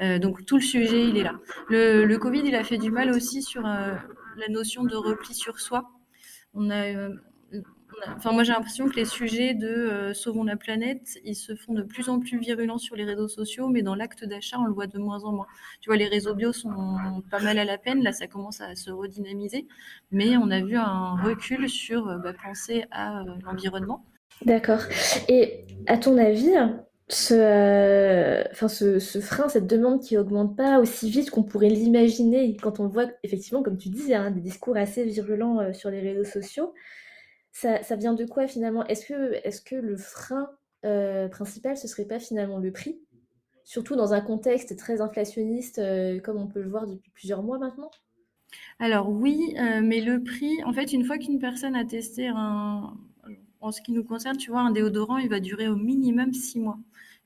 Euh, 0.01 0.19
donc 0.19 0.45
tout 0.45 0.55
le 0.55 0.61
sujet, 0.61 1.07
il 1.07 1.17
est 1.17 1.23
là. 1.23 1.37
Le, 1.69 2.15
Covid, 2.15 2.41
il 2.45 2.55
a 2.55 2.63
fait 2.63 2.77
du 2.77 2.91
mal 2.91 3.11
aussi 3.11 3.43
sur 3.43 3.65
euh, 3.65 3.93
la 4.37 4.47
notion 4.49 4.85
de 4.85 4.95
repli 4.95 5.33
sur 5.33 5.59
soi. 5.59 5.91
On 6.53 6.69
a, 6.69 6.85
euh, 6.85 7.09
Enfin, 8.15 8.31
moi, 8.31 8.43
j'ai 8.43 8.53
l'impression 8.53 8.87
que 8.87 8.95
les 8.95 9.05
sujets 9.05 9.53
de 9.53 9.67
euh, 9.67 10.13
sauvons 10.13 10.43
la 10.43 10.55
planète, 10.55 11.17
ils 11.23 11.35
se 11.35 11.55
font 11.55 11.73
de 11.73 11.81
plus 11.81 12.09
en 12.09 12.19
plus 12.19 12.37
virulents 12.37 12.77
sur 12.77 12.95
les 12.95 13.03
réseaux 13.03 13.27
sociaux, 13.27 13.67
mais 13.67 13.81
dans 13.81 13.95
l'acte 13.95 14.23
d'achat, 14.25 14.57
on 14.59 14.65
le 14.65 14.73
voit 14.73 14.87
de 14.87 14.99
moins 14.99 15.23
en 15.23 15.31
moins. 15.31 15.47
Tu 15.81 15.89
vois, 15.89 15.97
les 15.97 16.07
réseaux 16.07 16.35
bio 16.35 16.53
sont 16.53 16.97
pas 17.31 17.39
mal 17.39 17.57
à 17.57 17.65
la 17.65 17.77
peine. 17.77 18.03
Là, 18.03 18.11
ça 18.11 18.27
commence 18.27 18.61
à 18.61 18.75
se 18.75 18.91
redynamiser, 18.91 19.67
mais 20.11 20.37
on 20.37 20.51
a 20.51 20.61
vu 20.61 20.77
un 20.77 21.15
recul 21.23 21.69
sur 21.69 22.07
euh, 22.07 22.17
bah, 22.17 22.33
penser 22.33 22.85
à 22.91 23.21
euh, 23.21 23.23
l'environnement. 23.43 24.05
D'accord. 24.43 24.81
Et 25.29 25.65
à 25.87 25.97
ton 25.97 26.17
avis, 26.17 26.51
ce, 27.07 28.51
enfin, 28.51 28.67
ce, 28.67 28.99
frein, 29.21 29.47
cette 29.47 29.67
demande 29.67 30.01
qui 30.01 30.17
augmente 30.17 30.57
pas 30.57 30.79
aussi 30.79 31.09
vite 31.09 31.29
qu'on 31.29 31.43
pourrait 31.43 31.69
l'imaginer 31.69 32.57
quand 32.61 32.79
on 32.79 32.87
voit 32.87 33.07
effectivement, 33.23 33.63
comme 33.63 33.77
tu 33.77 33.89
disais, 33.89 34.15
hein, 34.15 34.31
des 34.31 34.41
discours 34.41 34.75
assez 34.75 35.05
virulents 35.05 35.73
sur 35.73 35.89
les 35.89 36.01
réseaux 36.01 36.29
sociaux 36.29 36.73
ça, 37.55 37.95
vient 37.95 38.13
de 38.13 38.25
quoi 38.25 38.47
finalement? 38.47 38.85
Est-ce 38.87 39.61
que, 39.61 39.75
le 39.75 39.97
frein 39.97 40.49
euh, 40.83 41.29
principal, 41.29 41.77
ce 41.77 41.87
serait 41.87 42.05
pas 42.05 42.19
finalement 42.19 42.59
le 42.59 42.71
prix? 42.71 42.99
Surtout 43.63 43.95
dans 43.95 44.13
un 44.13 44.21
contexte 44.21 44.77
très 44.77 45.01
inflationniste, 45.01 45.79
euh, 45.79 46.19
comme 46.19 46.37
on 46.37 46.47
peut 46.47 46.61
le 46.61 46.69
voir 46.69 46.85
depuis 46.85 47.11
plusieurs 47.11 47.43
mois 47.43 47.57
maintenant? 47.57 47.89
Alors 48.79 49.09
oui, 49.09 49.55
euh, 49.57 49.81
mais 49.81 50.01
le 50.01 50.21
prix, 50.21 50.61
en 50.65 50.73
fait, 50.73 50.91
une 50.91 51.05
fois 51.05 51.17
qu'une 51.17 51.39
personne 51.39 51.75
a 51.75 51.85
testé 51.85 52.27
un, 52.27 52.93
en 53.61 53.71
ce 53.71 53.81
qui 53.81 53.93
nous 53.93 54.03
concerne, 54.03 54.37
tu 54.37 54.51
vois, 54.51 54.61
un 54.61 54.71
déodorant, 54.71 55.17
il 55.17 55.29
va 55.29 55.39
durer 55.39 55.69
au 55.69 55.77
minimum 55.77 56.33
six 56.33 56.59
mois. 56.59 56.77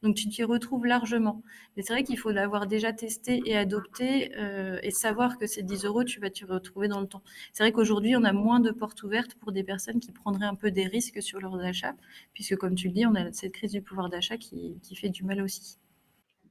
Donc 0.03 0.15
tu 0.15 0.29
t'y 0.29 0.43
retrouves 0.43 0.85
largement. 0.85 1.41
Mais 1.75 1.83
c'est 1.83 1.93
vrai 1.93 2.03
qu'il 2.03 2.17
faut 2.17 2.31
l'avoir 2.31 2.67
déjà 2.67 2.93
testé 2.93 3.41
et 3.45 3.57
adopté 3.57 4.35
euh, 4.37 4.79
et 4.83 4.91
savoir 4.91 5.37
que 5.37 5.47
ces 5.47 5.63
10 5.63 5.85
euros, 5.85 6.03
tu 6.03 6.19
vas 6.19 6.29
t'y 6.29 6.45
retrouver 6.45 6.87
dans 6.87 7.01
le 7.01 7.07
temps. 7.07 7.23
C'est 7.53 7.63
vrai 7.63 7.71
qu'aujourd'hui, 7.71 8.15
on 8.15 8.23
a 8.23 8.33
moins 8.33 8.59
de 8.59 8.71
portes 8.71 9.03
ouvertes 9.03 9.35
pour 9.35 9.51
des 9.51 9.63
personnes 9.63 9.99
qui 9.99 10.11
prendraient 10.11 10.45
un 10.45 10.55
peu 10.55 10.71
des 10.71 10.87
risques 10.87 11.21
sur 11.21 11.39
leurs 11.39 11.59
achats, 11.59 11.95
puisque 12.33 12.55
comme 12.55 12.75
tu 12.75 12.87
le 12.87 12.93
dis, 12.93 13.05
on 13.05 13.15
a 13.15 13.31
cette 13.33 13.53
crise 13.53 13.71
du 13.71 13.81
pouvoir 13.81 14.09
d'achat 14.09 14.37
qui 14.37 14.79
fait 14.95 15.09
du 15.09 15.23
mal 15.23 15.41
aussi. 15.41 15.77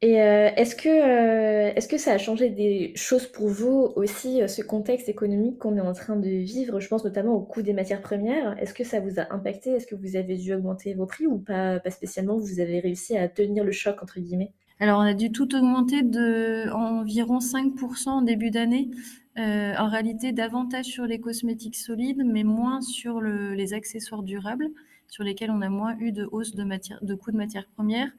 Et 0.01 0.23
euh, 0.23 0.51
est-ce 0.55 0.77
que, 0.77 0.89
euh, 0.89 1.73
est-ce 1.75 1.89
que 1.89 1.99
ça 1.99 2.13
a 2.13 2.19
changé 2.19 2.51
des 2.51 2.93
choses 2.95 3.27
pour 3.27 3.49
vous 3.49 3.93
aussi, 3.97 4.41
euh, 4.41 4.47
ce 4.47 4.63
contexte 4.63 5.09
économique 5.09 5.59
qu'on 5.59 5.77
est 5.77 5.81
en 5.81 5.93
train 5.93 6.15
de 6.15 6.29
vivre? 6.29 6.79
Je 6.79 6.87
pense 6.87 7.05
notamment 7.05 7.33
au 7.33 7.41
coût 7.41 7.63
des 7.63 7.73
matières 7.73 8.01
premières. 8.01 8.57
Est-ce 8.63 8.75
que 8.75 8.85
ça 8.85 9.01
vous 9.01 9.19
a 9.19 9.33
impacté? 9.35 9.71
Est-ce 9.71 9.89
que 9.89 9.97
vous 9.97 10.15
avez 10.15 10.37
dû 10.37 10.55
augmenter 10.55 10.95
vos 10.95 11.07
prix 11.07 11.27
ou 11.27 11.39
pas, 11.39 11.81
pas 11.81 11.91
spécialement? 11.91 12.37
Vous 12.39 12.61
avez 12.61 12.79
réussi 12.79 13.17
à 13.17 13.29
tenir 13.29 13.65
le 13.65 13.73
choc, 13.73 14.01
entre 14.01 14.21
guillemets? 14.21 14.53
Alors, 14.79 15.01
on 15.01 15.03
a 15.03 15.15
dû 15.15 15.33
tout 15.33 15.53
augmenter 15.57 16.03
de 16.03 16.71
environ 16.71 17.41
5% 17.41 18.09
en 18.09 18.23
début 18.23 18.51
d'année. 18.51 18.91
en 19.37 19.89
réalité, 19.89 20.31
davantage 20.31 20.85
sur 20.85 21.07
les 21.07 21.19
cosmétiques 21.19 21.77
solides, 21.77 22.23
mais 22.25 22.45
moins 22.45 22.81
sur 22.81 23.21
les 23.21 23.75
accessoires 23.75 24.23
durables 24.23 24.69
sur 25.09 25.25
lesquels 25.25 25.51
on 25.51 25.63
a 25.63 25.69
moins 25.69 25.97
eu 25.99 26.13
de 26.13 26.29
hausse 26.31 26.55
de, 26.55 26.65
de 27.03 27.15
coûts 27.15 27.33
de 27.33 27.37
matières 27.37 27.67
premières. 27.67 28.11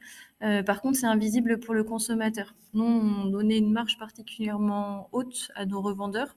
Euh, 0.43 0.63
par 0.63 0.81
contre, 0.81 0.97
c'est 0.97 1.05
invisible 1.05 1.59
pour 1.59 1.73
le 1.73 1.83
consommateur. 1.83 2.55
Nous, 2.73 2.83
on 2.83 3.25
donnait 3.25 3.57
une 3.57 3.71
marge 3.71 3.97
particulièrement 3.97 5.09
haute 5.11 5.51
à 5.55 5.65
nos 5.65 5.81
revendeurs. 5.81 6.35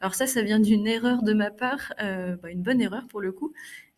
Alors 0.00 0.14
ça, 0.14 0.26
ça 0.26 0.42
vient 0.42 0.60
d'une 0.60 0.86
erreur 0.86 1.22
de 1.22 1.32
ma 1.32 1.50
part, 1.50 1.92
euh, 2.02 2.36
bah, 2.36 2.50
une 2.50 2.62
bonne 2.62 2.80
erreur 2.80 3.06
pour 3.08 3.20
le 3.20 3.32
coup, 3.32 3.52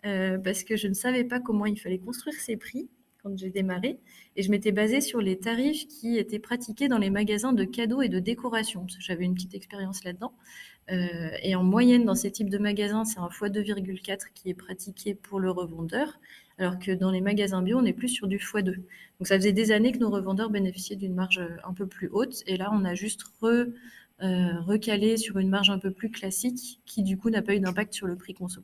euh, 0.04 0.38
parce 0.38 0.62
que 0.62 0.76
je 0.76 0.88
ne 0.88 0.94
savais 0.94 1.24
pas 1.24 1.40
comment 1.40 1.66
il 1.66 1.78
fallait 1.80 1.98
construire 1.98 2.36
ces 2.36 2.56
prix 2.56 2.88
quand 3.22 3.36
j'ai 3.36 3.50
démarré, 3.50 3.98
et 4.36 4.42
je 4.42 4.50
m'étais 4.52 4.70
basée 4.70 5.00
sur 5.00 5.20
les 5.20 5.36
tarifs 5.36 5.88
qui 5.88 6.16
étaient 6.16 6.38
pratiqués 6.38 6.86
dans 6.86 6.98
les 6.98 7.10
magasins 7.10 7.52
de 7.52 7.64
cadeaux 7.64 8.02
et 8.02 8.08
de 8.08 8.20
décoration. 8.20 8.86
J'avais 9.00 9.24
une 9.24 9.34
petite 9.34 9.54
expérience 9.54 10.04
là-dedans. 10.04 10.32
Euh, 10.90 11.30
et 11.42 11.54
en 11.56 11.64
moyenne, 11.64 12.04
dans 12.04 12.14
ces 12.14 12.30
types 12.30 12.50
de 12.50 12.58
magasins, 12.58 13.04
c'est 13.04 13.18
un 13.18 13.28
x2,4 13.28 14.26
qui 14.34 14.50
est 14.50 14.54
pratiqué 14.54 15.14
pour 15.14 15.40
le 15.40 15.50
revendeur, 15.50 16.20
alors 16.58 16.78
que 16.78 16.92
dans 16.92 17.10
les 17.10 17.20
magasins 17.20 17.62
bio, 17.62 17.78
on 17.78 17.84
est 17.84 17.92
plus 17.92 18.08
sur 18.08 18.28
du 18.28 18.38
x2. 18.38 18.74
Donc 18.74 19.26
ça 19.26 19.36
faisait 19.36 19.52
des 19.52 19.72
années 19.72 19.92
que 19.92 19.98
nos 19.98 20.10
revendeurs 20.10 20.50
bénéficiaient 20.50 20.96
d'une 20.96 21.14
marge 21.14 21.40
un 21.64 21.72
peu 21.72 21.86
plus 21.86 22.08
haute, 22.12 22.42
et 22.46 22.56
là, 22.56 22.70
on 22.72 22.84
a 22.84 22.94
juste 22.94 23.24
euh, 23.42 23.64
recalé 24.60 25.16
sur 25.16 25.38
une 25.38 25.48
marge 25.48 25.70
un 25.70 25.78
peu 25.78 25.90
plus 25.90 26.10
classique, 26.10 26.80
qui 26.86 27.02
du 27.02 27.18
coup 27.18 27.30
n'a 27.30 27.42
pas 27.42 27.54
eu 27.54 27.60
d'impact 27.60 27.92
sur 27.92 28.06
le 28.06 28.16
prix 28.16 28.34
conso. 28.34 28.62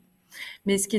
Mais 0.65 0.77
ce 0.77 0.87
qui 0.87 0.97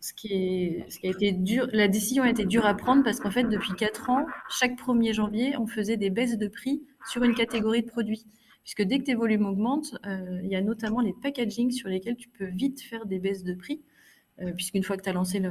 ce 0.00 0.14
qui 0.14 1.06
a 1.06 1.10
été 1.10 1.32
dur, 1.32 1.68
la 1.72 1.86
décision 1.88 2.22
a 2.22 2.30
été 2.30 2.46
dure 2.46 2.66
à 2.66 2.74
prendre 2.74 3.04
parce 3.04 3.20
qu'en 3.20 3.30
fait, 3.30 3.44
depuis 3.44 3.74
4 3.74 4.10
ans, 4.10 4.26
chaque 4.48 4.78
1er 4.78 5.12
janvier, 5.12 5.56
on 5.58 5.66
faisait 5.66 5.96
des 5.98 6.10
baisses 6.10 6.38
de 6.38 6.48
prix 6.48 6.82
sur 7.10 7.22
une 7.22 7.34
catégorie 7.34 7.82
de 7.82 7.86
produits 7.86 8.26
puisque 8.62 8.82
dès 8.82 8.98
que 8.98 9.04
tes 9.04 9.14
volumes 9.14 9.46
augmentent, 9.46 9.96
euh, 10.06 10.40
il 10.42 10.50
y 10.50 10.56
a 10.56 10.62
notamment 10.62 11.00
les 11.00 11.12
packaging 11.12 11.70
sur 11.70 11.88
lesquels 11.88 12.16
tu 12.16 12.28
peux 12.28 12.46
vite 12.46 12.80
faire 12.80 13.06
des 13.06 13.18
baisses 13.18 13.44
de 13.44 13.54
prix, 13.54 13.82
euh, 14.40 14.52
puisqu'une 14.52 14.82
fois 14.82 14.96
que 14.96 15.02
tu 15.02 15.08
as 15.08 15.12
lancé 15.12 15.42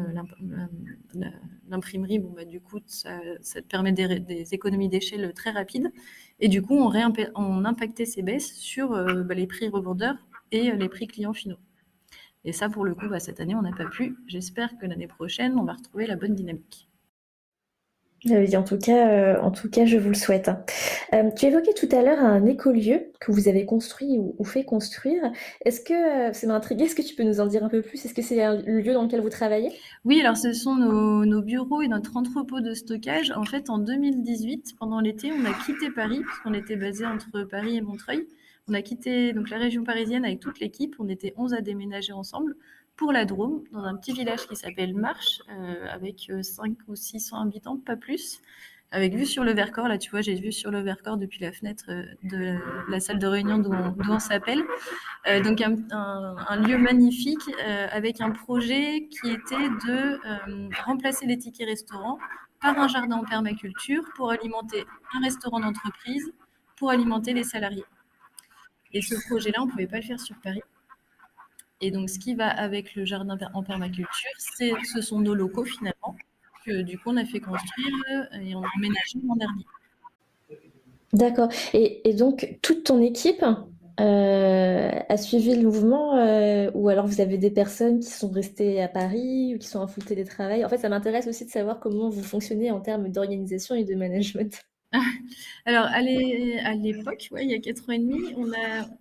l'imprimerie, 1.67 2.19
bon, 2.19 2.32
bah, 2.32 2.45
du 2.45 2.60
coup, 2.60 2.80
ça, 2.88 3.19
te 3.41 3.60
permet 3.62 3.91
des, 3.91 4.54
économies 4.54 4.89
d'échelle 4.89 5.34
très 5.34 5.52
rapides. 5.52 5.91
Et 6.39 6.48
du 6.48 6.62
coup, 6.62 6.76
on, 6.76 6.91
on 7.36 7.65
impactait 7.65 8.06
ces 8.06 8.22
baisses 8.22 8.54
sur 8.56 8.93
euh, 8.93 9.24
bah, 9.24 9.36
les 9.36 9.48
prix 9.48 9.69
revendeurs 9.69 10.17
et 10.52 10.72
les 10.72 10.89
prix 10.89 11.08
clients 11.08 11.34
finaux. 11.34 11.60
Et 12.45 12.54
ça, 12.54 12.69
pour 12.69 12.86
le 12.86 12.95
coup, 12.95 13.08
bah, 13.10 13.19
cette 13.19 13.39
année, 13.41 13.56
on 13.56 13.62
n'a 13.62 13.74
pas 13.74 13.86
pu. 13.86 14.17
J'espère 14.28 14.78
que 14.78 14.86
l'année 14.86 15.08
prochaine, 15.08 15.58
on 15.60 15.65
va 15.65 15.74
retrouver 15.74 16.08
la 16.08 16.15
bonne 16.15 16.34
dynamique. 16.34 16.88
Oui, 18.25 18.55
en 18.58 18.63
tout 18.63 18.77
cas, 18.77 19.10
euh, 19.10 19.41
en 19.41 19.49
tout 19.49 19.69
cas, 19.69 19.86
je 19.86 19.97
vous 19.97 20.10
le 20.10 20.15
souhaite. 20.15 20.51
Euh, 21.13 21.29
tu 21.38 21.45
évoquais 21.45 21.73
tout 21.73 21.88
à 21.95 22.01
l'heure 22.01 22.19
un 22.19 22.45
écolieu 22.45 23.12
que 23.21 23.32
vous 23.32 23.47
avez 23.47 23.65
construit 23.65 24.17
ou, 24.17 24.43
fait 24.43 24.65
construire. 24.65 25.32
Est-ce 25.63 25.79
que, 25.79 25.93
euh, 26.29 26.34
ça 26.34 26.45
m'a 26.47 26.55
intrigué, 26.55 26.84
est-ce 26.84 26.95
que 26.95 27.01
tu 27.01 27.15
peux 27.15 27.23
nous 27.23 27.39
en 27.39 27.47
dire 27.47 27.63
un 27.63 27.69
peu 27.69 27.82
plus? 27.82 28.03
Est-ce 28.03 28.13
que 28.13 28.21
c'est 28.21 28.36
le 28.36 28.82
lieu 28.82 28.93
dans 28.93 29.03
lequel 29.03 29.21
vous 29.21 29.29
travaillez? 29.29 29.71
Oui, 30.03 30.19
alors 30.19 30.36
ce 30.36 30.51
sont 30.51 30.75
nos, 30.75 31.23
nos, 31.23 31.41
bureaux 31.41 31.82
et 31.82 31.88
notre 31.88 32.17
entrepôt 32.17 32.60
de 32.60 32.73
stockage. 32.73 33.32
En 33.32 33.45
fait, 33.45 33.69
en 33.69 33.77
2018, 33.77 34.75
pendant 34.77 34.99
l'été, 34.99 35.32
on 35.32 35.45
a 35.45 35.53
quitté 35.65 35.89
Paris, 35.89 36.21
puisqu'on 36.27 36.53
était 36.53 36.75
basé 36.75 37.05
entre 37.05 37.43
Paris 37.43 37.77
et 37.77 37.82
Montreuil. 37.82 38.27
On 38.67 38.73
a 38.73 38.82
quitté 38.82 39.32
donc 39.32 39.49
la 39.49 39.58
région 39.58 39.84
parisienne 39.84 40.25
avec 40.25 40.41
toute 40.41 40.60
l'équipe. 40.60 40.95
On 40.99 41.08
était 41.08 41.34
11 41.38 41.53
à 41.53 41.62
déménager 41.62 42.12
ensemble 42.12 42.55
pour 42.99 43.13
la 43.13 43.23
Drôme, 43.23 43.63
dans 43.71 43.85
un 43.85 43.95
petit 43.95 44.12
village 44.12 44.45
qui 44.45 44.57
s'appelle 44.57 44.93
Marche, 44.93 45.41
euh, 45.49 45.88
avec 45.89 46.29
5 46.41 46.67
euh, 46.67 46.73
ou 46.89 46.95
600 46.97 47.43
habitants, 47.43 47.77
pas 47.77 47.95
plus, 47.95 48.41
avec 48.91 49.15
vue 49.15 49.25
sur 49.25 49.45
le 49.45 49.53
Vercors. 49.53 49.88
Là, 49.88 49.97
tu 49.97 50.12
vois, 50.12 50.19
j'ai 50.19 50.35
vu 50.35 50.51
sur 50.51 50.69
le 50.69 50.81
Vercors 50.81 51.15
depuis 51.15 51.39
la 51.39 51.53
fenêtre 51.53 51.85
euh, 51.88 52.03
de 52.23 52.57
la 52.89 52.99
salle 52.99 53.17
de 53.17 53.25
réunion 53.25 53.57
d'où 53.57 53.71
on, 53.71 54.19
s'appelle. 54.19 54.62
donc, 55.45 55.62
un, 55.62 56.55
lieu 56.57 56.77
magnifique 56.77 57.49
avec 57.91 58.19
un 58.19 58.31
projet 58.31 59.07
qui 59.07 59.31
était 59.31 59.69
de 59.88 60.19
remplacer 60.83 61.25
les 61.25 61.38
tickets 61.38 61.69
restaurants 61.69 62.19
par 62.59 62.77
un 62.77 62.89
jardin 62.89 63.15
en 63.15 63.23
permaculture 63.23 64.03
pour 64.17 64.31
alimenter 64.31 64.83
un 65.15 65.21
restaurant 65.21 65.62
d'entreprise, 65.62 66.33
pour 66.75 66.89
alimenter 66.89 67.31
les 67.31 67.45
salariés. 67.45 67.85
Et 68.91 69.01
ce 69.01 69.15
projet-là, 69.29 69.62
on 69.62 69.67
ne 69.67 69.71
pouvait 69.71 69.88
pas 69.88 69.97
le 69.97 70.03
faire 70.03 70.19
sur 70.19 70.35
Paris. 70.43 70.63
Et 71.82 71.92
donc, 71.92 72.10
ce 72.10 72.20
qui 72.20 72.36
va 72.36 72.50
avec 72.50 72.96
le 72.96 73.06
jardin 73.06 73.38
en 73.54 73.63
permaculture, 73.63 74.32
c'est, 74.38 74.72
ce 74.94 75.02
sont 75.02 75.20
nos 75.20 75.34
locaux 75.34 75.63
finalement, 75.63 76.15
que 76.65 76.82
du 76.82 76.98
coup, 76.98 77.10
on 77.10 77.18
a 77.18 77.26
fait 77.26 77.39
construire 77.39 77.94
euh, 78.12 78.39
et 78.39 78.56
on 78.56 78.62
a 78.62 78.68
emménagé 78.78 79.20
l'an 79.26 79.36
dernier. 79.36 79.65
D'accord. 81.13 81.50
Et, 81.74 82.13
donc, 82.13 82.60
toute 82.62 82.84
ton 82.84 83.02
équipe 83.02 83.44
euh, 84.00 84.92
a 85.10 85.18
suivi 85.18 85.56
le 85.56 85.63
mouvement 85.63 86.18
euh, 86.18 86.70
ou 86.74 86.89
alors 86.89 87.08
vous 87.08 87.20
avez 87.20 87.38
des 87.38 87.50
personnes 87.50 88.00
qui 88.00 88.10
sont 88.10 88.30
restées 88.30 88.82
à 88.82 88.88
Paris 88.88 89.56
ou 89.56 89.58
qui 89.58 89.68
sont 89.68 89.80
en 89.80 89.88
full 89.88 90.04
télétravail? 90.04 90.63
En 90.63 90.70
fait, 90.70 90.78
ça 90.78 90.89
m'intéresse 90.89 91.28
aussi 91.28 91.46
de 91.46 91.50
savoir 91.50 91.80
comment 91.80 92.10
vous 92.10 92.24
fonctionnez 92.24 92.72
en 92.72 92.82
termes 92.82 93.10
d'organisation 93.10 93.76
et 93.76 93.86
de 93.86 93.96
management. 93.96 94.62
Alors, 95.65 95.86
à 95.86 96.02
l'époque, 96.02 97.30
il 97.39 97.49
y 97.49 97.54
a 97.54 97.60
4 97.60 97.89
ans 97.89 97.93
et 97.93 97.99
demi, 97.99 98.34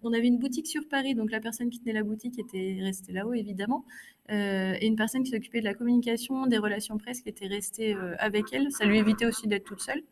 on, 0.03 0.12
avait 0.12 0.27
une 0.27 0.38
boutique 0.38 0.66
sur 0.66 0.87
Paris. 0.87 1.14
Donc, 1.14 1.31
la 1.31 1.40
personne 1.40 1.70
qui 1.70 1.81
tenait 1.81 1.94
la 1.94 2.03
boutique 2.03 2.38
était 2.38 2.79
restée 2.83 3.12
là-haut, 3.12 3.33
évidemment. 3.33 3.85
Euh, 4.31 4.74
et 4.79 4.87
une 4.87 4.96
personne 4.96 5.22
qui 5.22 5.31
s'occupait 5.31 5.61
de 5.61 5.64
la 5.64 5.74
communication, 5.74 6.46
des 6.46 6.59
relations 6.59 6.98
presse, 6.98 7.22
qui 7.22 7.31
était 7.31 7.46
restée 7.46 7.94
euh, 7.94 8.14
avec 8.18 8.53
elle. 8.53 8.70
Ça 8.70 8.85
lui 8.85 8.98
évitait 8.98 9.24
aussi 9.24 9.48
d'être 9.48 9.64
toute 9.64 9.81
seule. 9.81 10.03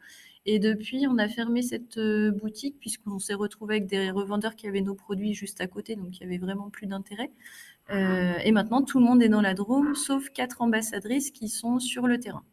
Et 0.46 0.58
depuis, 0.58 1.06
on 1.08 1.18
a 1.18 1.28
fermé 1.28 1.60
cette 1.60 1.98
euh, 1.98 2.30
boutique 2.30 2.78
puisqu'on 2.80 3.18
s'est 3.18 3.34
retrouvé 3.34 3.76
avec 3.76 3.86
des 3.86 4.10
revendeurs 4.10 4.54
qui 4.56 4.68
avaient 4.68 4.80
nos 4.80 4.94
produits 4.94 5.34
juste 5.34 5.60
à 5.60 5.66
côté. 5.66 5.96
Donc, 5.96 6.16
il 6.18 6.22
y 6.22 6.24
avait 6.24 6.38
vraiment 6.38 6.70
plus 6.70 6.86
d'intérêt. 6.86 7.30
et 7.90 8.52
maintenant, 8.52 8.82
tout 8.82 8.98
le 8.98 9.04
monde 9.04 9.22
est 9.22 9.28
dans 9.28 9.42
la 9.42 9.54
Drôme, 9.54 9.94
sauf 9.94 10.30
quatre 10.30 10.62
ambassadrices 10.62 11.30
qui 11.30 11.48
sont 11.48 11.78
sur 11.78 12.06
le 12.06 12.18
terrain. 12.18 12.44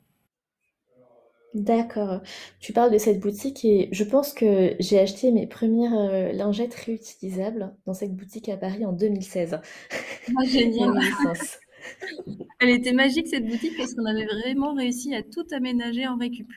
D'accord. 1.54 2.22
Tu 2.60 2.74
parles 2.74 2.92
de 2.92 2.98
cette 2.98 3.20
boutique 3.20 3.64
et 3.64 3.90
je 3.92 4.04
pense 4.04 4.34
que 4.34 4.76
j'ai 4.80 5.00
acheté 5.00 5.32
mes 5.32 5.46
premières 5.46 5.94
euh, 5.94 6.32
lingettes 6.32 6.74
réutilisables 6.74 7.74
dans 7.86 7.94
cette 7.94 8.16
boutique 8.16 8.50
à 8.50 8.58
Paris 8.58 8.86
en 8.86 8.92
2016. 8.92 9.60
Ah, 9.92 10.46
génial. 10.46 10.94
Elle 12.60 12.70
était 12.70 12.94
magique 12.94 13.28
cette 13.28 13.46
boutique 13.46 13.78
parce 13.78 13.94
qu'on 13.94 14.06
avait 14.06 14.26
vraiment 14.26 14.74
réussi 14.74 15.14
à 15.14 15.22
tout 15.22 15.46
aménager 15.52 16.08
en 16.08 16.18
récup. 16.18 16.50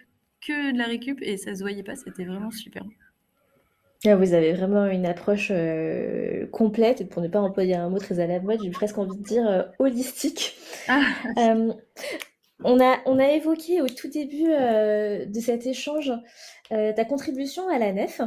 Que 0.46 0.72
de 0.72 0.78
la 0.78 0.84
récup 0.84 1.18
et 1.22 1.36
ça 1.36 1.54
se 1.54 1.60
voyait 1.60 1.82
pas, 1.82 1.96
c'était 1.96 2.24
vraiment 2.24 2.50
super. 2.50 2.84
Ah, 4.04 4.14
vous 4.14 4.34
avez 4.34 4.52
vraiment 4.52 4.86
une 4.86 5.06
approche 5.06 5.48
euh, 5.50 6.46
complète, 6.48 7.08
pour 7.08 7.22
ne 7.22 7.28
pas 7.28 7.40
employer 7.40 7.74
un 7.74 7.88
mot 7.88 7.98
très 7.98 8.20
à 8.20 8.26
la 8.26 8.40
mode, 8.40 8.60
j'ai 8.62 8.70
presque 8.70 8.98
envie 8.98 9.18
de 9.18 9.24
dire 9.24 9.48
euh, 9.48 9.62
holistique. 9.78 10.54
Ah. 10.86 11.02
On 12.64 12.80
a, 12.80 13.32
évoqué 13.32 13.82
au 13.82 13.88
tout 13.88 14.08
début 14.08 14.50
euh, 14.50 15.26
de 15.26 15.40
cet 15.40 15.66
échange 15.66 16.12
euh, 16.72 16.92
ta 16.92 17.04
contribution 17.04 17.68
à 17.68 17.78
la 17.78 17.92
nef. 17.92 18.20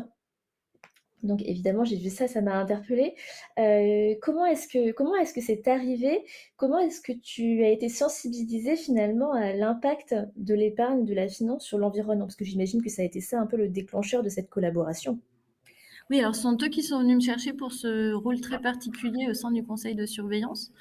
Donc 1.23 1.41
évidemment, 1.41 1.83
j'ai 1.83 1.97
vu 1.97 2.09
ça, 2.09 2.27
ça 2.27 2.41
m'a 2.41 2.55
interpellée. 2.55 3.15
Euh, 3.57 4.15
comment 4.21 4.45
est-ce 4.45 4.67
que 4.67 4.91
comment 4.91 5.15
est-ce 5.15 5.33
que 5.33 5.41
c'est 5.41 5.67
arrivé? 5.67 6.23
Comment 6.55 6.79
est-ce 6.79 7.01
que 7.01 7.11
tu 7.11 7.63
as 7.63 7.69
été 7.69 7.89
sensibilisé 7.89 8.75
finalement 8.75 9.33
à 9.33 9.51
l'impact 9.53 10.15
de 10.37 10.53
l'épargne, 10.53 11.05
de 11.05 11.13
la 11.13 11.27
finance 11.27 11.65
sur 11.65 11.77
l'environnement? 11.77 12.25
Parce 12.25 12.37
que 12.37 12.45
j'imagine 12.45 12.81
que 12.81 12.89
ça 12.89 13.01
a 13.01 13.05
été 13.05 13.19
ça 13.19 13.39
un 13.39 13.47
peu 13.47 13.57
le 13.57 13.67
déclencheur 13.67 14.23
de 14.23 14.29
cette 14.29 14.49
collaboration. 14.49 15.19
Oui, 16.09 16.19
alors 16.19 16.35
ce 16.35 16.41
sont 16.41 16.57
eux 16.63 16.69
qui 16.69 16.81
sont 16.81 16.99
venus 16.99 17.17
me 17.17 17.21
chercher 17.21 17.53
pour 17.53 17.71
ce 17.71 18.13
rôle 18.13 18.41
très 18.41 18.59
particulier 18.59 19.27
au 19.29 19.35
sein 19.35 19.51
du 19.51 19.63
conseil 19.63 19.93
de 19.93 20.07
surveillance. 20.07 20.71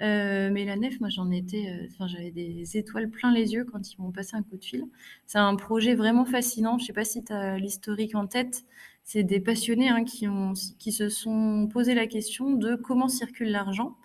Euh, 0.00 0.48
mais 0.52 0.64
la 0.64 0.76
nef, 0.76 1.00
moi, 1.00 1.08
j'en 1.08 1.30
étais, 1.32 1.88
euh, 2.00 2.06
j'avais 2.06 2.30
des 2.30 2.76
étoiles 2.76 3.10
plein 3.10 3.32
les 3.32 3.52
yeux 3.52 3.64
quand 3.64 3.92
ils 3.92 4.00
m'ont 4.00 4.12
passé 4.12 4.36
un 4.36 4.42
coup 4.42 4.56
de 4.56 4.64
fil. 4.64 4.84
C'est 5.26 5.38
un 5.38 5.56
projet 5.56 5.96
vraiment 5.96 6.24
fascinant. 6.24 6.78
Je 6.78 6.84
ne 6.84 6.86
sais 6.86 6.92
pas 6.92 7.04
si 7.04 7.24
tu 7.24 7.32
as 7.32 7.58
l'historique 7.58 8.14
en 8.14 8.28
tête. 8.28 8.64
C'est 9.02 9.24
des 9.24 9.40
passionnés 9.40 9.88
hein, 9.88 10.04
qui, 10.04 10.28
ont, 10.28 10.52
qui 10.78 10.92
se 10.92 11.08
sont 11.08 11.68
posé 11.72 11.94
la 11.94 12.06
question 12.06 12.52
de 12.52 12.76
comment 12.76 13.08
circule 13.08 13.50
l'argent. 13.50 13.96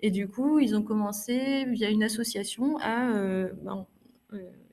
Et 0.00 0.10
du 0.12 0.28
coup, 0.28 0.60
ils 0.60 0.76
ont 0.76 0.82
commencé 0.82 1.64
via 1.66 1.90
une 1.90 2.04
association 2.04 2.78
à 2.78 3.10
euh, 3.16 3.50
ben, 3.64 3.86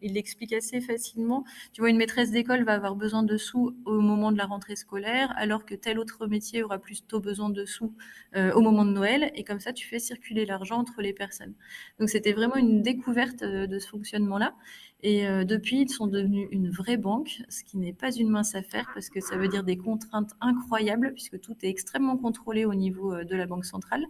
il 0.01 0.13
l'explique 0.13 0.53
assez 0.53 0.81
facilement. 0.81 1.43
Tu 1.73 1.81
vois, 1.81 1.89
une 1.89 1.97
maîtresse 1.97 2.31
d'école 2.31 2.63
va 2.63 2.73
avoir 2.73 2.95
besoin 2.95 3.23
de 3.23 3.37
sous 3.37 3.75
au 3.85 4.01
moment 4.01 4.31
de 4.31 4.37
la 4.37 4.45
rentrée 4.45 4.75
scolaire, 4.75 5.33
alors 5.37 5.65
que 5.65 5.75
tel 5.75 5.99
autre 5.99 6.27
métier 6.27 6.63
aura 6.63 6.79
plutôt 6.79 7.19
besoin 7.19 7.49
de 7.49 7.65
sous 7.65 7.93
euh, 8.35 8.53
au 8.53 8.61
moment 8.61 8.85
de 8.85 8.91
Noël. 8.91 9.31
Et 9.35 9.43
comme 9.43 9.59
ça, 9.59 9.73
tu 9.73 9.87
fais 9.87 9.99
circuler 9.99 10.45
l'argent 10.45 10.77
entre 10.77 11.01
les 11.01 11.13
personnes. 11.13 11.53
Donc, 11.99 12.09
c'était 12.09 12.33
vraiment 12.33 12.55
une 12.57 12.81
découverte 12.81 13.43
euh, 13.43 13.67
de 13.67 13.79
ce 13.79 13.87
fonctionnement-là. 13.87 14.55
Et 15.03 15.27
depuis, 15.45 15.81
ils 15.81 15.89
sont 15.89 16.07
devenus 16.07 16.47
une 16.49 16.71
vraie 16.71 16.97
banque, 16.97 17.43
ce 17.49 17.63
qui 17.63 17.77
n'est 17.77 17.93
pas 17.93 18.11
une 18.11 18.29
mince 18.29 18.55
affaire 18.55 18.89
parce 18.91 19.09
que 19.09 19.21
ça 19.21 19.37
veut 19.37 19.47
dire 19.47 19.63
des 19.63 19.77
contraintes 19.77 20.31
incroyables 20.41 21.13
puisque 21.13 21.39
tout 21.39 21.55
est 21.61 21.69
extrêmement 21.69 22.17
contrôlé 22.17 22.65
au 22.65 22.73
niveau 22.73 23.23
de 23.23 23.35
la 23.35 23.45
banque 23.45 23.65
centrale. 23.65 24.07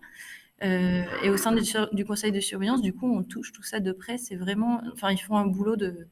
Euh, 0.63 1.03
et 1.23 1.29
au 1.29 1.37
sein 1.37 1.51
du, 1.51 2.05
conseil 2.05 2.31
de 2.31 2.39
surveillance, 2.39 2.81
du 2.81 2.93
coup, 2.93 3.13
on 3.13 3.23
touche 3.23 3.51
tout 3.51 3.63
ça 3.63 3.79
de 3.79 3.91
près. 3.91 4.17
C'est 4.17 4.35
vraiment, 4.35 4.81
enfin, 4.93 5.11
ils 5.11 5.17
font 5.17 5.35
un 5.35 5.45
boulot 5.45 5.75
de, 5.75 6.07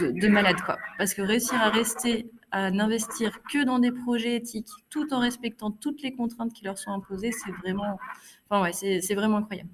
de, 0.00 0.28
malade, 0.28 0.56
quoi. 0.64 0.78
Parce 0.98 1.14
que 1.14 1.22
réussir 1.22 1.60
à 1.60 1.70
rester, 1.70 2.30
à 2.50 2.70
n'investir 2.70 3.40
que 3.52 3.64
dans 3.64 3.78
des 3.78 3.92
projets 3.92 4.34
éthiques, 4.36 4.68
tout 4.90 5.12
en 5.14 5.20
respectant 5.20 5.70
toutes 5.70 6.02
les 6.02 6.12
contraintes 6.12 6.52
qui 6.52 6.64
leur 6.64 6.78
sont 6.78 6.90
imposées, 6.90 7.32
c'est 7.32 7.52
vraiment, 7.62 7.98
enfin, 8.50 8.62
ouais, 8.62 8.72
c'est 8.72 9.14
vraiment 9.14 9.38
incroyable. 9.38 9.70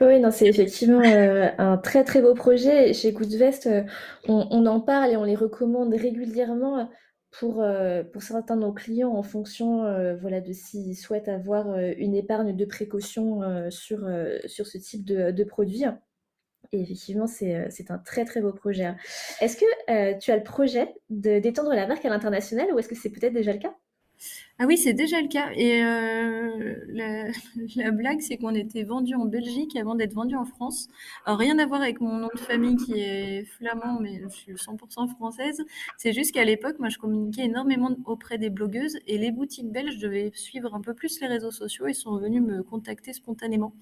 Oui, 0.00 0.20
non, 0.20 0.30
c'est 0.30 0.46
effectivement 0.46 1.00
euh, 1.00 1.48
un 1.58 1.78
très 1.78 2.04
très 2.04 2.20
beau 2.20 2.34
projet. 2.34 2.92
Chez 2.92 3.12
Coup 3.14 3.24
de 3.24 3.36
Veste, 3.36 3.66
euh, 3.66 3.82
on, 4.28 4.46
on, 4.50 4.66
en 4.66 4.80
parle 4.80 5.12
et 5.12 5.16
on 5.16 5.24
les 5.24 5.34
recommande 5.34 5.94
régulièrement 5.94 6.90
pour, 7.32 7.62
euh, 7.62 8.04
pour 8.04 8.22
certains 8.22 8.56
de 8.56 8.60
nos 8.60 8.72
clients 8.72 9.14
en 9.14 9.22
fonction 9.22 9.84
euh, 9.84 10.14
voilà, 10.14 10.40
de 10.40 10.52
s'ils 10.52 10.96
souhaitent 10.96 11.28
avoir 11.28 11.70
euh, 11.70 11.92
une 11.96 12.14
épargne 12.14 12.54
de 12.54 12.64
précaution 12.66 13.40
sur, 13.70 14.06
sur 14.46 14.66
ce 14.66 14.78
type 14.78 15.04
de, 15.04 15.30
de 15.30 15.44
produit. 15.44 15.84
Et 16.72 16.80
effectivement, 16.80 17.26
c'est 17.26 17.90
un 17.90 17.98
très 17.98 18.24
très 18.24 18.40
beau 18.40 18.52
projet. 18.52 18.94
Est-ce 19.40 19.56
que 19.56 20.18
tu 20.18 20.30
as 20.30 20.36
le 20.36 20.42
projet 20.42 20.94
d'étendre 21.10 21.74
la 21.74 21.86
marque 21.86 22.04
à 22.04 22.08
l'international 22.08 22.72
ou 22.72 22.78
est-ce 22.78 22.88
que 22.88 22.94
c'est 22.94 23.10
peut-être 23.10 23.34
déjà 23.34 23.52
le 23.52 23.58
cas? 23.58 23.74
Ah 24.58 24.66
oui, 24.66 24.76
c'est 24.76 24.92
déjà 24.92 25.20
le 25.20 25.28
cas. 25.28 25.50
Et 25.56 25.82
euh, 25.82 26.76
la, 26.88 27.90
blague, 27.90 28.20
c'est 28.20 28.36
qu'on 28.36 28.54
était 28.54 28.84
vendu 28.84 29.14
en 29.14 29.24
Belgique 29.24 29.74
avant 29.76 29.94
d'être 29.94 30.14
vendu 30.14 30.36
en 30.36 30.44
France. 30.44 30.88
Alors, 31.26 31.38
rien 31.38 31.58
à 31.58 31.66
voir 31.66 31.80
avec 31.80 32.00
mon 32.00 32.12
nom 32.14 32.28
de 32.32 32.38
famille 32.38 32.76
qui 32.76 32.92
est 33.00 33.44
flamand, 33.44 33.98
mais 34.00 34.20
je 34.22 34.28
suis 34.28 34.52
100% 34.52 35.08
française. 35.16 35.64
C'est 35.96 36.12
juste 36.12 36.32
qu'à 36.32 36.44
l'époque, 36.44 36.78
moi, 36.78 36.90
je 36.90 36.98
communiquais 36.98 37.42
énormément 37.42 37.90
auprès 38.04 38.38
des 38.38 38.50
blogueuses 38.50 38.98
et 39.06 39.18
les 39.18 39.32
boutiques 39.32 39.72
belges 39.72 39.98
devaient 39.98 40.30
suivre 40.34 40.74
un 40.74 40.80
peu 40.80 40.94
plus 40.94 41.20
les 41.20 41.26
réseaux 41.26 41.50
sociaux 41.50 41.86
et 41.86 41.94
sont 41.94 42.16
venus 42.18 42.42
me 42.42 42.62
contacter 42.62 43.12
spontanément. 43.12 43.74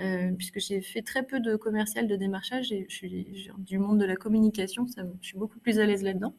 Euh, 0.00 0.30
puisque 0.36 0.60
j'ai 0.60 0.80
fait 0.80 1.02
très 1.02 1.22
peu 1.22 1.40
de 1.40 1.56
commercial, 1.56 2.06
de 2.06 2.16
démarchage, 2.16 2.72
et 2.72 2.86
je 2.88 2.94
suis 2.94 3.50
du 3.58 3.78
monde 3.78 3.98
de 4.00 4.06
la 4.06 4.16
communication, 4.16 4.86
je 5.20 5.26
suis 5.26 5.36
beaucoup 5.36 5.58
plus 5.58 5.78
à 5.78 5.84
l'aise 5.84 6.02
là-dedans. 6.02 6.34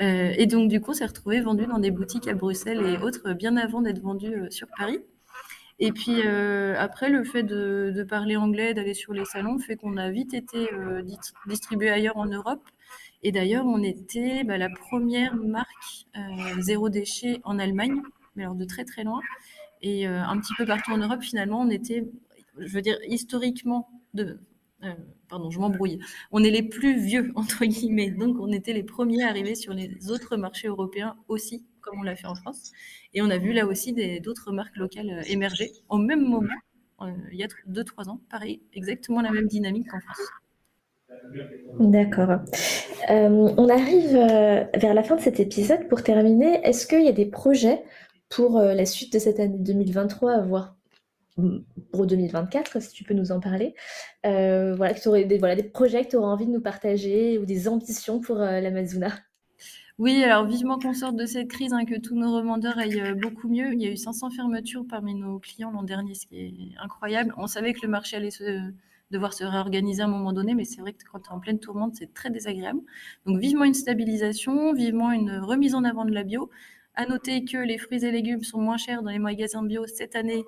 Euh, 0.00 0.34
et 0.36 0.46
donc, 0.46 0.68
du 0.68 0.80
coup, 0.80 0.92
c'est 0.92 1.06
retrouvé 1.06 1.40
vendu 1.40 1.66
dans 1.66 1.78
des 1.78 1.90
boutiques 1.90 2.28
à 2.28 2.34
Bruxelles 2.34 2.84
et 2.84 2.98
autres 2.98 3.32
bien 3.32 3.56
avant 3.56 3.80
d'être 3.80 4.02
vendu 4.02 4.34
euh, 4.34 4.50
sur 4.50 4.68
Paris. 4.76 4.98
Et 5.80 5.92
puis 5.92 6.22
après, 6.76 7.08
le 7.08 7.22
fait 7.22 7.44
de, 7.44 8.04
parler 8.08 8.36
anglais, 8.36 8.74
d'aller 8.74 8.94
sur 8.94 9.12
les 9.12 9.24
salons, 9.24 9.60
fait 9.60 9.76
qu'on 9.76 9.96
a 9.96 10.10
vite 10.10 10.34
été 10.34 10.68
distribué 11.46 11.88
ailleurs 11.88 12.16
en 12.16 12.26
Europe. 12.26 12.64
Et 13.22 13.30
d'ailleurs, 13.30 13.64
on 13.64 13.80
était 13.84 14.42
bah, 14.42 14.58
la 14.58 14.70
première 14.70 15.36
marque 15.36 16.08
zéro 16.58 16.88
déchet 16.88 17.40
en 17.44 17.60
Allemagne, 17.60 18.02
mais 18.34 18.42
alors 18.42 18.56
de 18.56 18.64
très 18.64 18.84
très 18.84 19.04
loin. 19.04 19.20
Et 19.80 20.04
un 20.04 20.36
petit 20.40 20.54
peu 20.58 20.66
partout 20.66 20.90
en 20.90 20.98
Europe, 20.98 21.22
finalement, 21.22 21.60
on 21.60 21.70
était 21.70 22.08
je 22.60 22.72
veux 22.72 22.82
dire, 22.82 22.98
historiquement, 23.06 23.88
euh, 24.84 24.94
pardon, 25.28 25.50
je 25.50 25.58
m'embrouille. 25.58 25.98
On 26.30 26.44
est 26.44 26.50
les 26.50 26.62
plus 26.62 26.98
vieux, 26.98 27.32
entre 27.34 27.64
guillemets. 27.64 28.10
Donc, 28.10 28.36
on 28.40 28.52
était 28.52 28.72
les 28.72 28.82
premiers 28.82 29.24
à 29.24 29.28
arriver 29.28 29.54
sur 29.54 29.74
les 29.74 30.10
autres 30.10 30.36
marchés 30.36 30.68
européens 30.68 31.16
aussi, 31.28 31.66
comme 31.80 32.00
on 32.00 32.02
l'a 32.02 32.16
fait 32.16 32.26
en 32.26 32.34
France. 32.34 32.72
Et 33.14 33.22
on 33.22 33.30
a 33.30 33.38
vu 33.38 33.52
là 33.52 33.66
aussi 33.66 33.94
d'autres 34.20 34.52
marques 34.52 34.76
locales 34.76 35.10
euh, 35.10 35.22
émerger 35.26 35.72
au 35.88 35.98
même 35.98 36.26
moment, 36.26 36.48
euh, 37.02 37.12
il 37.32 37.38
y 37.38 37.44
a 37.44 37.48
2-3 37.68 38.08
ans. 38.08 38.20
Pareil, 38.30 38.62
exactement 38.72 39.20
la 39.20 39.30
même 39.30 39.46
dynamique 39.46 39.88
qu'en 39.90 40.00
France. 40.00 40.20
D'accord. 41.80 42.40
on 43.08 43.68
arrive 43.68 44.12
vers 44.12 44.94
la 44.94 45.02
fin 45.02 45.16
de 45.16 45.20
cet 45.20 45.40
épisode. 45.40 45.88
Pour 45.88 46.02
terminer, 46.02 46.60
est-ce 46.64 46.86
qu'il 46.86 47.02
y 47.02 47.08
a 47.08 47.12
des 47.12 47.26
projets 47.26 47.82
pour 48.28 48.60
la 48.60 48.84
suite 48.84 49.12
de 49.12 49.18
cette 49.18 49.40
année 49.40 49.58
2023 49.58 50.32
à 50.32 50.40
voir? 50.42 50.77
Pour 51.92 52.06
2024, 52.06 52.80
si 52.82 52.92
tu 52.92 53.04
peux 53.04 53.14
nous 53.14 53.32
en 53.32 53.40
parler. 53.40 53.74
Euh, 54.26 54.74
voilà, 54.74 54.94
que 54.94 55.08
aurais 55.08 55.24
des, 55.24 55.38
voilà, 55.38 55.56
des 55.56 55.62
projets 55.62 56.04
que 56.04 56.10
tu 56.10 56.16
aurais 56.16 56.28
envie 56.28 56.46
de 56.46 56.52
nous 56.52 56.60
partager 56.60 57.38
ou 57.38 57.46
des 57.46 57.68
ambitions 57.68 58.20
pour 58.20 58.40
euh, 58.40 58.60
l'Amazona. 58.60 59.12
Oui, 59.98 60.22
alors 60.22 60.46
vivement 60.46 60.78
qu'on 60.78 60.94
sorte 60.94 61.16
de 61.16 61.26
cette 61.26 61.48
crise, 61.48 61.72
hein, 61.72 61.84
que 61.84 61.98
tous 61.98 62.14
nos 62.14 62.32
revendeurs 62.32 62.78
aillent 62.78 63.00
euh, 63.00 63.14
beaucoup 63.14 63.48
mieux. 63.48 63.72
Il 63.72 63.82
y 63.82 63.86
a 63.86 63.90
eu 63.90 63.96
500 63.96 64.30
fermetures 64.30 64.84
parmi 64.88 65.14
nos 65.14 65.38
clients 65.40 65.72
l'an 65.72 65.82
dernier, 65.82 66.14
ce 66.14 66.26
qui 66.26 66.40
est 66.40 66.78
incroyable. 66.80 67.34
On 67.36 67.46
savait 67.46 67.72
que 67.72 67.80
le 67.82 67.88
marché 67.88 68.16
allait 68.16 68.30
se, 68.30 68.60
devoir 69.10 69.32
se 69.32 69.44
réorganiser 69.44 70.02
à 70.02 70.04
un 70.04 70.08
moment 70.08 70.32
donné, 70.32 70.54
mais 70.54 70.64
c'est 70.64 70.80
vrai 70.80 70.92
que 70.92 71.02
quand 71.10 71.20
tu 71.20 71.30
es 71.30 71.32
en 71.32 71.40
pleine 71.40 71.58
tourmente, 71.58 71.96
c'est 71.96 72.14
très 72.14 72.30
désagréable. 72.30 72.80
Donc 73.26 73.40
vivement 73.40 73.64
une 73.64 73.74
stabilisation, 73.74 74.72
vivement 74.72 75.10
une 75.10 75.38
remise 75.38 75.74
en 75.74 75.84
avant 75.84 76.04
de 76.04 76.12
la 76.12 76.22
bio. 76.24 76.50
À 76.94 77.06
noter 77.06 77.44
que 77.44 77.58
les 77.58 77.78
fruits 77.78 78.04
et 78.04 78.10
légumes 78.10 78.42
sont 78.42 78.60
moins 78.60 78.76
chers 78.76 79.02
dans 79.02 79.10
les 79.10 79.20
magasins 79.20 79.62
bio 79.62 79.86
cette 79.86 80.16
année 80.16 80.44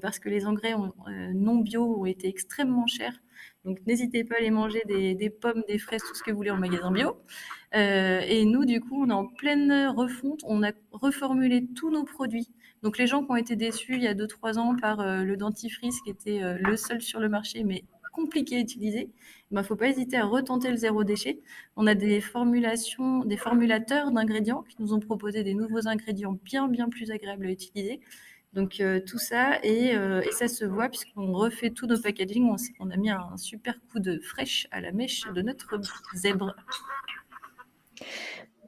parce 0.00 0.18
que 0.18 0.28
les 0.28 0.46
engrais 0.46 0.74
euh, 0.74 1.32
non 1.34 1.56
bio 1.56 2.00
ont 2.00 2.06
été 2.06 2.28
extrêmement 2.28 2.86
chers. 2.86 3.20
Donc 3.64 3.78
n'hésitez 3.86 4.24
pas 4.24 4.36
à 4.36 4.38
aller 4.38 4.50
manger 4.50 4.82
des, 4.86 5.30
pommes, 5.30 5.62
des 5.68 5.78
fraises, 5.78 6.02
tout 6.02 6.14
ce 6.14 6.22
que 6.22 6.30
vous 6.30 6.36
voulez 6.36 6.50
en 6.50 6.58
magasin 6.58 6.90
bio. 6.90 7.16
Euh, 7.74 8.20
et 8.20 8.44
nous, 8.44 8.64
du 8.64 8.80
coup, 8.80 9.02
on 9.02 9.10
est 9.10 9.12
en 9.12 9.26
pleine 9.26 9.88
refonte. 9.88 10.40
On 10.44 10.62
a 10.62 10.72
reformulé 10.92 11.66
tous 11.74 11.90
nos 11.90 12.04
produits. 12.04 12.48
Donc 12.82 12.98
les 12.98 13.06
gens 13.06 13.24
qui 13.24 13.30
ont 13.30 13.36
été 13.36 13.56
déçus 13.56 13.94
il 13.94 14.02
y 14.02 14.08
a 14.08 14.14
2-3 14.14 14.58
ans 14.58 14.76
par 14.76 15.04
le 15.04 15.36
dentifrice 15.36 16.00
qui 16.02 16.10
était 16.10 16.40
le 16.58 16.76
seul 16.76 17.00
sur 17.00 17.20
le 17.20 17.28
marché, 17.28 17.62
mais 17.62 17.84
compliqué 18.12 18.56
à 18.56 18.60
utiliser, 18.60 19.10
il 19.50 19.54
ben, 19.54 19.62
ne 19.62 19.66
faut 19.66 19.76
pas 19.76 19.88
hésiter 19.88 20.16
à 20.16 20.24
retenter 20.24 20.70
le 20.70 20.76
zéro 20.76 21.02
déchet. 21.02 21.40
On 21.76 21.86
a 21.86 21.94
des 21.94 22.20
formulations, 22.20 23.24
des 23.24 23.36
formulateurs 23.36 24.12
d'ingrédients 24.12 24.62
qui 24.62 24.76
nous 24.80 24.92
ont 24.92 25.00
proposé 25.00 25.42
des 25.42 25.54
nouveaux 25.54 25.88
ingrédients 25.88 26.38
bien, 26.44 26.68
bien 26.68 26.88
plus 26.88 27.10
agréables 27.10 27.46
à 27.46 27.50
utiliser. 27.50 28.00
Donc 28.52 28.80
euh, 28.80 29.00
tout 29.00 29.18
ça, 29.18 29.58
et, 29.62 29.96
euh, 29.96 30.20
et, 30.20 30.30
ça 30.30 30.46
se 30.46 30.66
voit 30.66 30.90
puisqu'on 30.90 31.32
refait 31.32 31.70
tous 31.70 31.86
nos 31.86 31.98
packaging. 31.98 32.50
On, 32.50 32.56
on, 32.80 32.90
a 32.90 32.96
mis 32.96 33.08
un 33.08 33.36
super 33.38 33.74
coup 33.90 33.98
de 33.98 34.18
fraîche 34.18 34.68
à 34.70 34.80
la 34.82 34.92
mèche 34.92 35.24
de 35.34 35.40
notre 35.40 35.78
zèbre. 36.14 36.54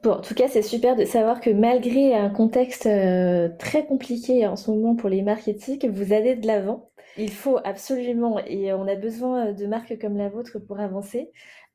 Bon, 0.01 0.13
en 0.13 0.21
tout 0.21 0.33
cas, 0.33 0.47
c'est 0.47 0.63
super 0.63 0.95
de 0.95 1.05
savoir 1.05 1.39
que 1.39 1.51
malgré 1.51 2.15
un 2.15 2.29
contexte 2.29 2.87
euh, 2.87 3.49
très 3.59 3.85
compliqué 3.85 4.47
en 4.47 4.55
ce 4.55 4.71
moment 4.71 4.95
pour 4.95 5.09
les 5.09 5.21
marques 5.21 5.47
éthiques, 5.47 5.85
vous 5.85 6.13
allez 6.13 6.35
de 6.35 6.47
l'avant. 6.47 6.89
Il 7.17 7.31
faut 7.31 7.59
absolument, 7.63 8.39
et 8.39 8.73
on 8.73 8.87
a 8.87 8.95
besoin 8.95 9.53
de 9.53 9.65
marques 9.67 9.99
comme 9.99 10.17
la 10.17 10.29
vôtre 10.29 10.57
pour 10.59 10.79
avancer. 10.79 11.29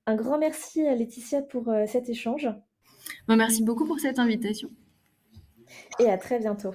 Un 0.07 0.17
grand 0.17 0.39
merci 0.39 0.85
à 0.87 0.95
Laetitia 0.97 1.43
pour 1.43 1.73
cet 1.87 2.09
échange. 2.09 2.49
Bon, 3.29 3.37
merci 3.37 3.63
beaucoup 3.63 3.87
pour 3.87 4.01
cette 4.01 4.19
invitation. 4.19 4.71
Et 5.99 6.11
à 6.11 6.19
très 6.19 6.41
bientôt 6.41 6.75